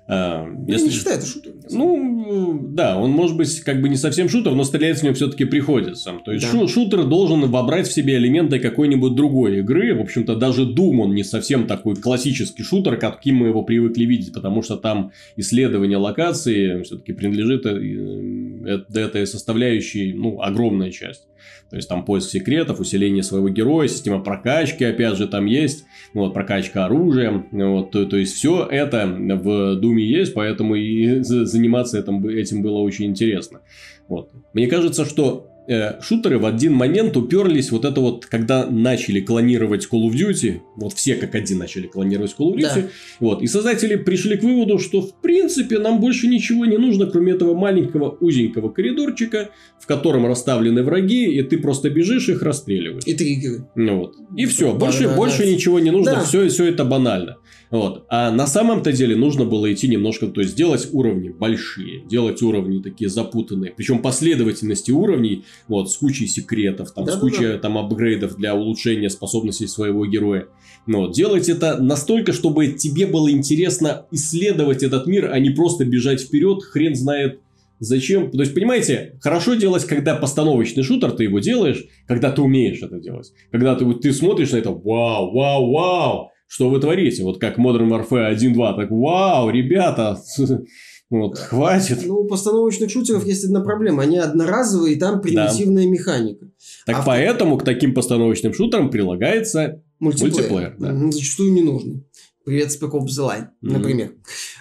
[0.08, 0.84] Э, если...
[0.84, 1.60] Я не считаю это шутером.
[1.70, 5.44] Ну, да, он может быть как бы не совсем шутер, но стрелять в него все-таки
[5.44, 6.12] приходится.
[6.24, 6.52] То есть да.
[6.52, 9.94] шу шутер должен вобрать в себе элементы какой-нибудь другой игры.
[9.94, 14.32] В общем-то, даже Doom, он не совсем такой классический шутер, каким мы его привыкли видеть,
[14.32, 21.26] потому что там исследование локации все-таки принадлежит э, этой составляющей, ну, огромная часть.
[21.70, 26.22] То есть там поиск секретов, усиление своего героя, система прокачки, опять же, там есть, ну,
[26.22, 31.98] вот, прокачка оружия, вот, то, то есть все это в Думе есть, поэтому и заниматься
[31.98, 33.60] этим, этим было очень интересно.
[34.08, 34.30] Вот.
[34.52, 39.88] Мне кажется, что э, шутеры в один момент уперлись вот это вот, когда начали клонировать
[39.90, 42.88] Call of Duty, вот все как один начали клонировать Call of Duty, да.
[43.20, 47.32] вот, и создатели пришли к выводу, что в принципе нам больше ничего не нужно, кроме
[47.32, 49.50] этого маленького узенького коридорчика,
[49.80, 53.04] в котором расставлены враги, и ты просто бежишь их расстреливаешь.
[53.06, 53.68] И триггеры.
[53.74, 54.16] Ну, вот.
[54.36, 55.50] И все, да, больше, да, больше да.
[55.50, 56.20] ничего не нужно, да.
[56.20, 57.36] все, все это банально.
[57.70, 58.06] Вот.
[58.08, 62.80] А на самом-то деле нужно было идти немножко, то есть делать уровни большие, делать уровни
[62.80, 67.58] такие запутанные, причем последовательности уровней, вот, с кучей секретов, там, да, с кучей да.
[67.58, 70.48] там апгрейдов для улучшения способностей своего героя.
[70.86, 75.84] Но ну делать это настолько, чтобы тебе было интересно исследовать этот мир, а не просто
[75.84, 77.40] бежать вперед, хрен знает
[77.78, 78.30] Зачем?
[78.30, 82.98] То есть, понимаете, хорошо делать, когда постановочный шутер, ты его делаешь, когда ты умеешь это
[82.98, 83.32] делать.
[83.50, 87.22] Когда ты, ты смотришь на это, вау, вау, вау, что вы творите?
[87.22, 90.18] Вот как Modern Warfare 1.2, так вау, ребята,
[91.10, 92.04] вот, хватит.
[92.06, 94.02] Ну, у постановочных шутеров есть одна проблема.
[94.04, 95.90] Они одноразовые, и там примитивная да.
[95.90, 96.50] механика.
[96.86, 97.60] Так а поэтому в...
[97.60, 100.34] к таким постановочным шутерам прилагается мультиплеер.
[100.34, 101.10] мультиплеер да.
[101.10, 102.04] Зачастую ненужный.
[102.46, 103.46] Привет, The Line, mm-hmm.
[103.60, 104.12] например.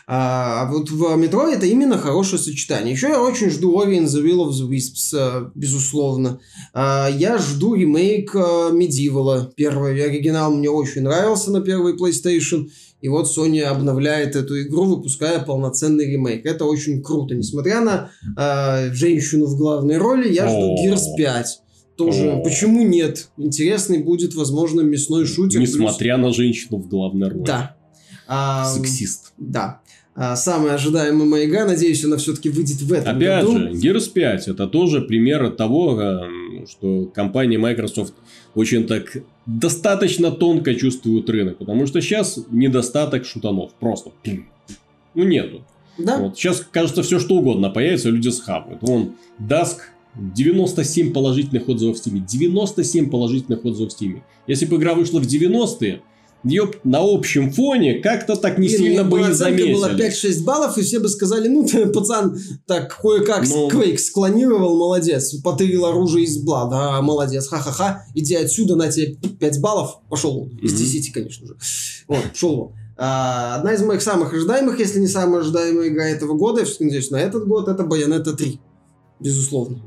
[0.07, 2.93] А, а вот в метро это именно хорошее сочетание.
[2.93, 6.39] Еще я очень жду Ori and the Will of the Wisps, а, безусловно.
[6.73, 9.53] А, я жду ремейк а, Medieval.
[9.55, 12.71] Первый оригинал мне очень нравился на первой PlayStation.
[13.01, 16.43] И вот Sony обновляет эту игру, выпуская полноценный ремейк.
[16.47, 17.35] Это очень круто.
[17.35, 21.61] Несмотря на э, женщину в главной роли, я жду Gears 5
[21.95, 22.31] тоже.
[22.31, 22.43] О.
[22.43, 23.29] Почему нет?
[23.37, 25.59] Интересный будет, возможно, мясной шутер.
[25.59, 26.27] Несмотря плюс...
[26.27, 27.43] на женщину в главной роли.
[27.43, 27.75] Да.
[28.27, 29.33] А, Сексист.
[29.37, 29.81] Да.
[30.15, 33.59] А, самая ожидаемая моя игра, надеюсь, она все-таки выйдет в этом Опять году.
[33.59, 38.13] же, Gears 5 это тоже пример того, э, что компания Microsoft
[38.53, 44.11] очень так достаточно тонко чувствует рынок, потому что сейчас недостаток шутанов, просто
[45.15, 45.63] ну нету.
[45.97, 46.17] Да?
[46.17, 46.37] Вот.
[46.37, 48.81] Сейчас, кажется, все что угодно появится, люди схапают.
[48.81, 49.77] Вон, Dusk
[50.17, 52.25] 97 положительных отзывов в Steam.
[52.25, 54.21] 97 положительных отзывов в Steam.
[54.47, 56.01] Если бы игра вышла в 90-е,
[56.45, 59.73] ее на общем фоне как-то так не Блин, сильно бы и заметили.
[59.73, 62.37] была 5-6 баллов, и все бы сказали, ну, ты, пацан,
[62.67, 63.67] так кое-как ну...
[63.67, 65.33] Quake склонировал, молодец.
[65.41, 70.73] Потырил оружие из бла, да, молодец, ха-ха-ха, иди отсюда, на тебе 5 баллов, пошел Из
[70.73, 70.77] mm-hmm.
[70.77, 71.57] 10, конечно же.
[72.07, 72.73] Вот, пошел вон.
[72.97, 76.85] А, одна из моих самых ожидаемых, если не самая ожидаемая игра этого года, я все-таки
[76.85, 78.59] надеюсь на этот год, это Bayonetta 3
[79.19, 79.79] безусловно.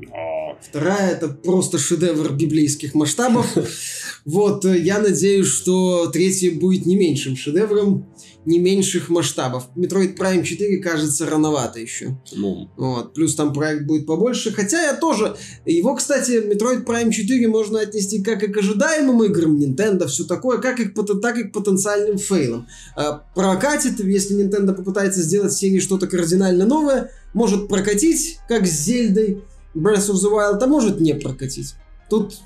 [0.61, 3.47] Вторая это просто шедевр библейских масштабов.
[4.25, 8.07] Вот, э, я надеюсь, что третья будет не меньшим шедевром,
[8.45, 9.69] не меньших масштабов.
[9.75, 12.17] Metroid Prime 4 кажется рановато еще.
[12.33, 12.69] Ну.
[12.77, 14.51] Вот, плюс там проект будет побольше.
[14.51, 15.35] Хотя я тоже...
[15.65, 20.59] Его, кстати, Metroid Prime 4 можно отнести как и к ожидаемым играм Nintendo, все такое,
[20.59, 22.67] как и к, так и к потенциальным фейлам.
[22.95, 28.71] А, прокатит, если Nintendo попытается сделать в серии что-то кардинально новое, может прокатить, как с
[28.71, 29.43] Зельдой
[29.75, 31.75] Breath of the Wild, а может не прокатить.
[32.09, 32.39] Тут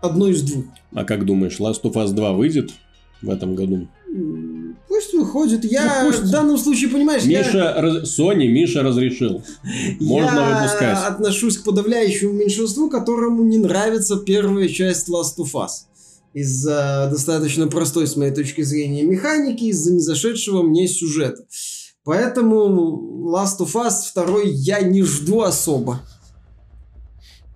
[0.00, 0.64] одно из двух.
[0.92, 2.70] А как думаешь, Last of Us 2 выйдет
[3.22, 3.88] в этом году?
[4.88, 5.64] Пусть выходит.
[5.64, 6.24] Я ну, пусть...
[6.24, 7.80] в данном случае, понимаешь, Миша, я...
[7.80, 8.18] раз...
[8.18, 9.42] Sony Миша разрешил.
[10.00, 10.98] Можно я выпускать.
[10.98, 15.70] Я отношусь к подавляющему меньшинству, которому не нравится первая часть Last of Us.
[16.32, 21.44] Из-за достаточно простой, с моей точки зрения, механики, из-за незашедшего мне сюжета.
[22.04, 26.00] Поэтому Last of Us 2 я не жду особо.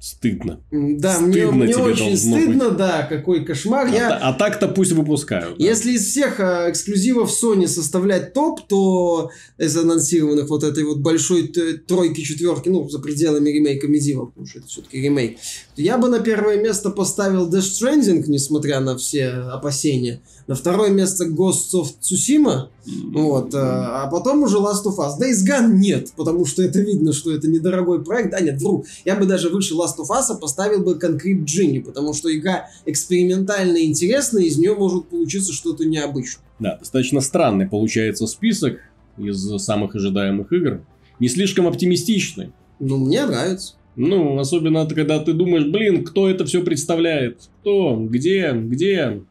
[0.05, 0.61] Стыдно.
[0.70, 2.76] Да, стыдно мне, мне очень стыдно, быть.
[2.76, 3.86] да, какой кошмар.
[3.86, 4.14] А, я...
[4.14, 5.57] а так-то пусть выпускают.
[5.57, 5.64] Да.
[5.64, 11.48] Если из всех а, эксклюзивов Sony составлять топ, то из анонсированных вот этой вот большой
[11.48, 15.38] тройки, четверки, ну, за пределами ремейка Medieval, потому что это все-таки ремейк,
[15.76, 20.20] я бы на первое место поставил Death Stranding, несмотря на все опасения.
[20.46, 25.18] На второе место Ghost of Tsushima, вот, а, а потом уже Last of Us.
[25.20, 28.30] Days Gone нет, потому что это видно, что это недорогой проект.
[28.30, 28.85] Да, нет, вру.
[29.05, 33.80] Я бы даже выше Last of Us поставил бы Concrete Genie, потому что игра экспериментальная
[33.80, 36.45] и интересная, из нее может получиться что-то необычное.
[36.59, 38.78] Да, достаточно странный получается список
[39.16, 40.82] из самых ожидаемых игр.
[41.20, 42.53] Не слишком оптимистичный.
[42.80, 43.74] Ну, мне нравится.
[43.97, 47.49] Ну, особенно когда ты думаешь, блин, кто это все представляет?
[47.61, 47.97] Кто?
[47.97, 48.53] Где?
[48.53, 49.22] Где?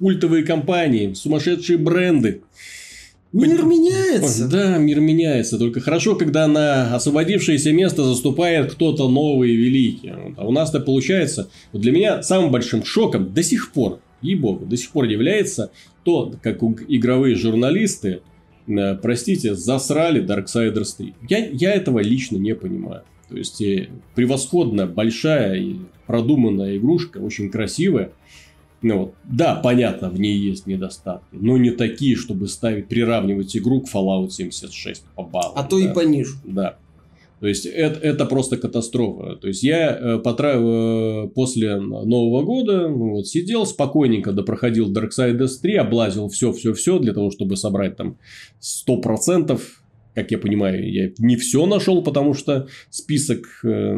[0.00, 2.40] Культовые компании, сумасшедшие бренды.
[3.32, 4.48] Мир меняется.
[4.48, 5.56] Да, мир меняется.
[5.56, 10.12] Только хорошо, когда на освободившееся место заступает кто-то новый и великий.
[10.36, 11.48] А у нас-то получается...
[11.72, 15.70] Вот для меня самым большим шоком до сих пор, ей-богу, до сих пор является
[16.02, 18.22] то, как игровые журналисты,
[18.66, 21.14] э, простите, засрали Darksiders 3.
[21.28, 23.02] Я, я этого лично не понимаю.
[23.28, 25.76] То есть, э, превосходно большая и
[26.08, 28.10] продуманная игрушка, очень красивая.
[28.82, 29.14] Ну, вот.
[29.24, 34.30] Да, понятно, в ней есть недостатки, но не такие, чтобы ставить, приравнивать игру к Fallout
[34.30, 35.52] 76 по баллам.
[35.56, 35.84] А то да.
[35.84, 36.36] и пониже.
[36.44, 36.78] Да.
[37.40, 39.36] То есть это, это просто катастрофа.
[39.36, 45.60] То есть я э, потратил э, после Нового года ну, вот, сидел спокойненько, допроходил Darksiders
[45.62, 48.18] 3, облазил все-все-все для того, чтобы собрать там
[48.60, 49.58] 100%.
[50.14, 53.96] Как я понимаю, я не все нашел, потому что список э,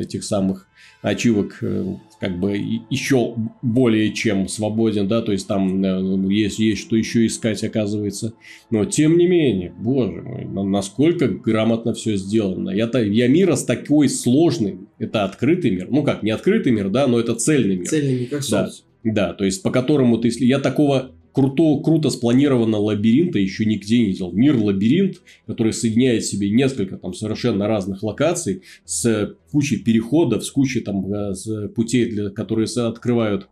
[0.00, 0.66] этих самых
[1.04, 2.56] ачивок э, как бы
[2.88, 8.32] еще более чем свободен, да, то есть там э, есть, есть что еще искать, оказывается.
[8.70, 12.70] Но тем не менее, боже мой, насколько грамотно все сделано.
[12.70, 17.06] Я-то, я мира с такой сложный, это открытый мир, ну как, не открытый мир, да,
[17.06, 17.86] но это цельный мир.
[17.86, 18.70] Цельный мир, как да.
[19.04, 23.98] Да, то есть по которому ты, если я такого круто, круто спланированного лабиринта еще нигде
[23.98, 24.32] не видел.
[24.32, 30.50] Мир лабиринт, который соединяет в себе несколько там совершенно разных локаций с кучей переходов, с
[30.50, 33.48] кучей там э, с путей, для, которые открывают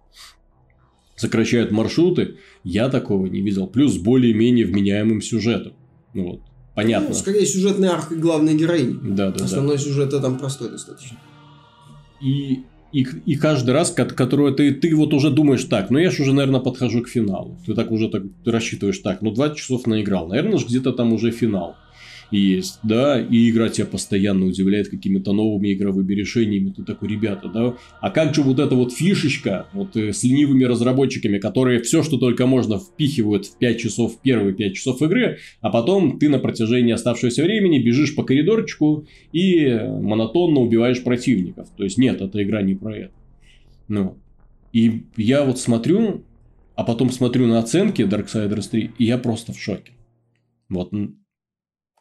[1.17, 3.67] сокращают маршруты, я такого не видел.
[3.67, 5.75] Плюс более-менее вменяемым сюжетом.
[6.15, 6.41] Ну, вот.
[6.75, 7.11] Понятно.
[7.11, 8.99] Ну, скорее сюжетный арк главной героини.
[9.15, 9.83] Да, да, Основной да.
[9.83, 11.19] сюжет там простой достаточно.
[12.21, 12.63] И
[12.93, 16.33] и, и каждый раз, которую ты, ты вот уже думаешь так, ну я же уже,
[16.33, 17.59] наверное, подхожу к финалу.
[17.67, 21.13] Ты так уже так ты рассчитываешь так, ну 20 часов наиграл, наверное, же где-то там
[21.13, 21.77] уже финал
[22.39, 26.71] есть, да, и игра тебя постоянно удивляет какими-то новыми игровыми решениями.
[26.71, 30.65] Ты такой, ребята, да, а как же вот эта вот фишечка, вот э, с ленивыми
[30.65, 35.39] разработчиками, которые все, что только можно, впихивают в 5 часов, в первые 5 часов игры,
[35.61, 39.69] а потом ты на протяжении оставшегося времени бежишь по коридорчику и
[40.01, 41.69] монотонно убиваешь противников.
[41.77, 43.13] То есть, нет, эта игра не про это.
[43.89, 44.17] Ну,
[44.73, 46.25] и я вот смотрю,
[46.75, 49.93] а потом смотрю на оценки Darksiders 3, и я просто в шоке.
[50.69, 50.93] Вот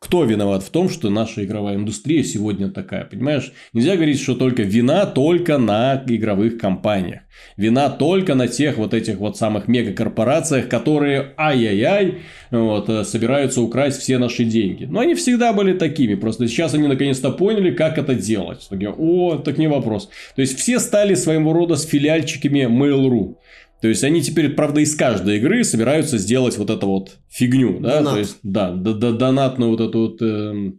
[0.01, 3.53] кто виноват в том, что наша игровая индустрия сегодня такая, понимаешь?
[3.71, 7.21] Нельзя говорить, что только вина только на игровых компаниях.
[7.55, 12.15] Вина только на тех вот этих вот самых мегакорпорациях, которые ай-яй-яй,
[12.49, 14.85] вот, э, собираются украсть все наши деньги.
[14.85, 18.67] Но они всегда были такими, просто сейчас они наконец-то поняли, как это делать.
[18.67, 20.09] Такие, О, так не вопрос.
[20.35, 23.35] То есть, все стали своего рода с филиальчиками Mail.ru.
[23.81, 27.97] То есть они теперь, правда, из каждой игры собираются сделать вот эту вот фигню, да,
[27.97, 28.13] Донат.
[28.13, 30.71] то есть, да, д -д донатную вот эту вот э,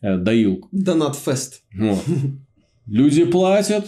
[0.00, 0.68] э, доилку.
[0.72, 1.62] Донат-фест.
[1.74, 2.02] Вот.
[2.86, 3.84] Люди платят,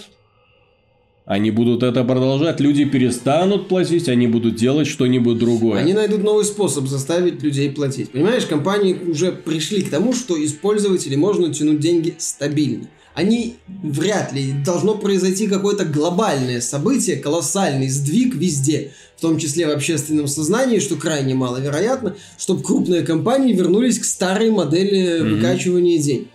[1.24, 5.80] они будут это продолжать, люди перестанут платить, они будут делать что-нибудь другое.
[5.80, 8.10] Они найдут новый способ заставить людей платить.
[8.10, 14.32] Понимаешь, компании уже пришли к тому, что из пользователей можно тянуть деньги стабильно они вряд
[14.32, 14.52] ли.
[14.64, 20.96] Должно произойти какое-то глобальное событие, колоссальный сдвиг везде, в том числе в общественном сознании, что
[20.96, 25.34] крайне маловероятно, чтобы крупные компании вернулись к старой модели mm-hmm.
[25.34, 26.28] выкачивания денег.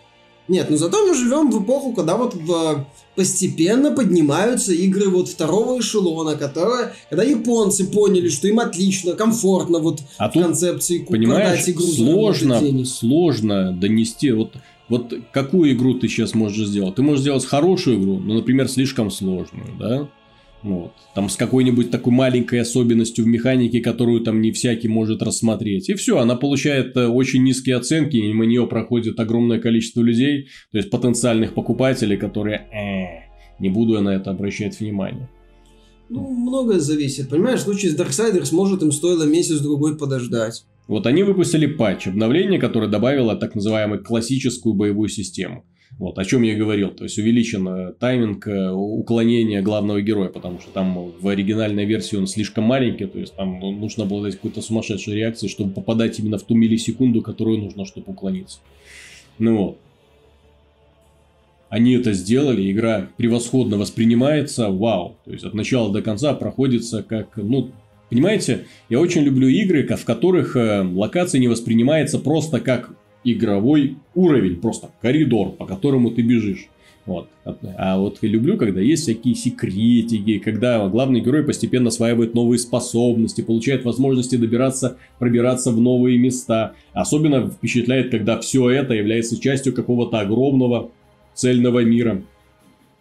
[0.50, 5.80] Нет, но зато мы живем в эпоху, когда вот в, постепенно поднимаются игры вот второго
[5.80, 11.68] эшелона, которые, когда японцы поняли, что им отлично, комфортно вот а в тут, концепции понимаешь,
[11.68, 14.56] игру сложно, сложно донести вот
[14.90, 16.96] вот какую игру ты сейчас можешь сделать?
[16.96, 20.10] Ты можешь сделать хорошую игру, но, например, слишком сложную, да?
[20.64, 20.94] Вот.
[21.14, 25.90] Там с какой-нибудь такой маленькой особенностью в механике, которую там не всякий может рассмотреть.
[25.90, 30.48] И все, она получает э, очень низкие оценки, и мимо нее проходит огромное количество людей,
[30.72, 35.30] то есть потенциальных покупателей, которые э, не буду я на это обращать внимание.
[36.10, 37.30] Ну, многое зависит.
[37.30, 40.66] Понимаешь, в случае с Darksiders, может, им стоило месяц-другой подождать.
[40.88, 45.66] Вот они выпустили патч, обновление, которое добавило так называемую классическую боевую систему.
[45.98, 46.90] Вот, о чем я говорил.
[46.90, 52.16] То есть, увеличен э, тайминг э, уклонения главного героя, потому что там в оригинальной версии
[52.16, 56.40] он слишком маленький, то есть, там нужно было дать какой-то сумасшедшей реакции, чтобы попадать именно
[56.40, 58.60] в ту миллисекунду, которую нужно, чтобы уклониться.
[59.38, 59.78] Ну вот.
[61.70, 65.18] Они это сделали, игра превосходно воспринимается, вау.
[65.26, 67.72] То есть, от начала до конца проходится как, ну,
[68.14, 72.91] Понимаете, я очень люблю игры, в которых э, локация не воспринимается просто как
[73.24, 76.68] игровой уровень, просто коридор, по которому ты бежишь.
[77.07, 77.28] Вот.
[77.43, 83.41] А вот я люблю, когда есть всякие секретики, когда главный герой постепенно осваивает новые способности,
[83.41, 86.74] получает возможности добираться, пробираться в новые места.
[86.93, 90.91] Особенно впечатляет, когда все это является частью какого-то огромного
[91.34, 92.22] цельного мира.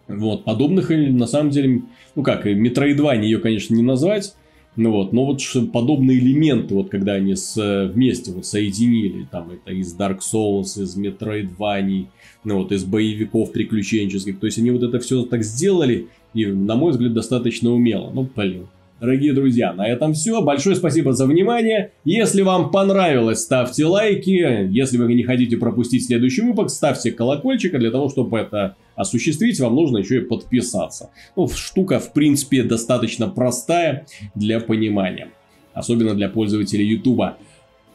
[0.07, 0.43] Вот.
[0.43, 1.83] Подобных, на самом деле,
[2.15, 4.33] ну как, Метроидване ее, конечно, не назвать,
[4.75, 5.39] Ну вот, но вот
[5.71, 10.97] подобные элементы, вот когда они с, вместе вот соединили, там это из Dark Souls, из
[10.97, 12.07] Metroidvania,
[12.43, 16.75] ну вот из боевиков приключенческих, то есть они вот это все так сделали, и, на
[16.75, 18.11] мой взгляд, достаточно умело.
[18.11, 18.67] Ну, блин,
[19.03, 20.41] Дорогие друзья, на этом все.
[20.41, 21.91] Большое спасибо за внимание.
[22.05, 24.69] Если вам понравилось, ставьте лайки.
[24.71, 27.77] Если вы не хотите пропустить следующий выпуск, ставьте колокольчик.
[27.77, 31.11] Для того, чтобы это осуществить, вам нужно еще и подписаться.
[31.35, 35.29] Ну, штука, в принципе, достаточно простая для понимания.
[35.73, 37.35] Особенно для пользователей YouTube.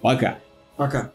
[0.01, 0.39] Пока.
[0.77, 1.13] Пока.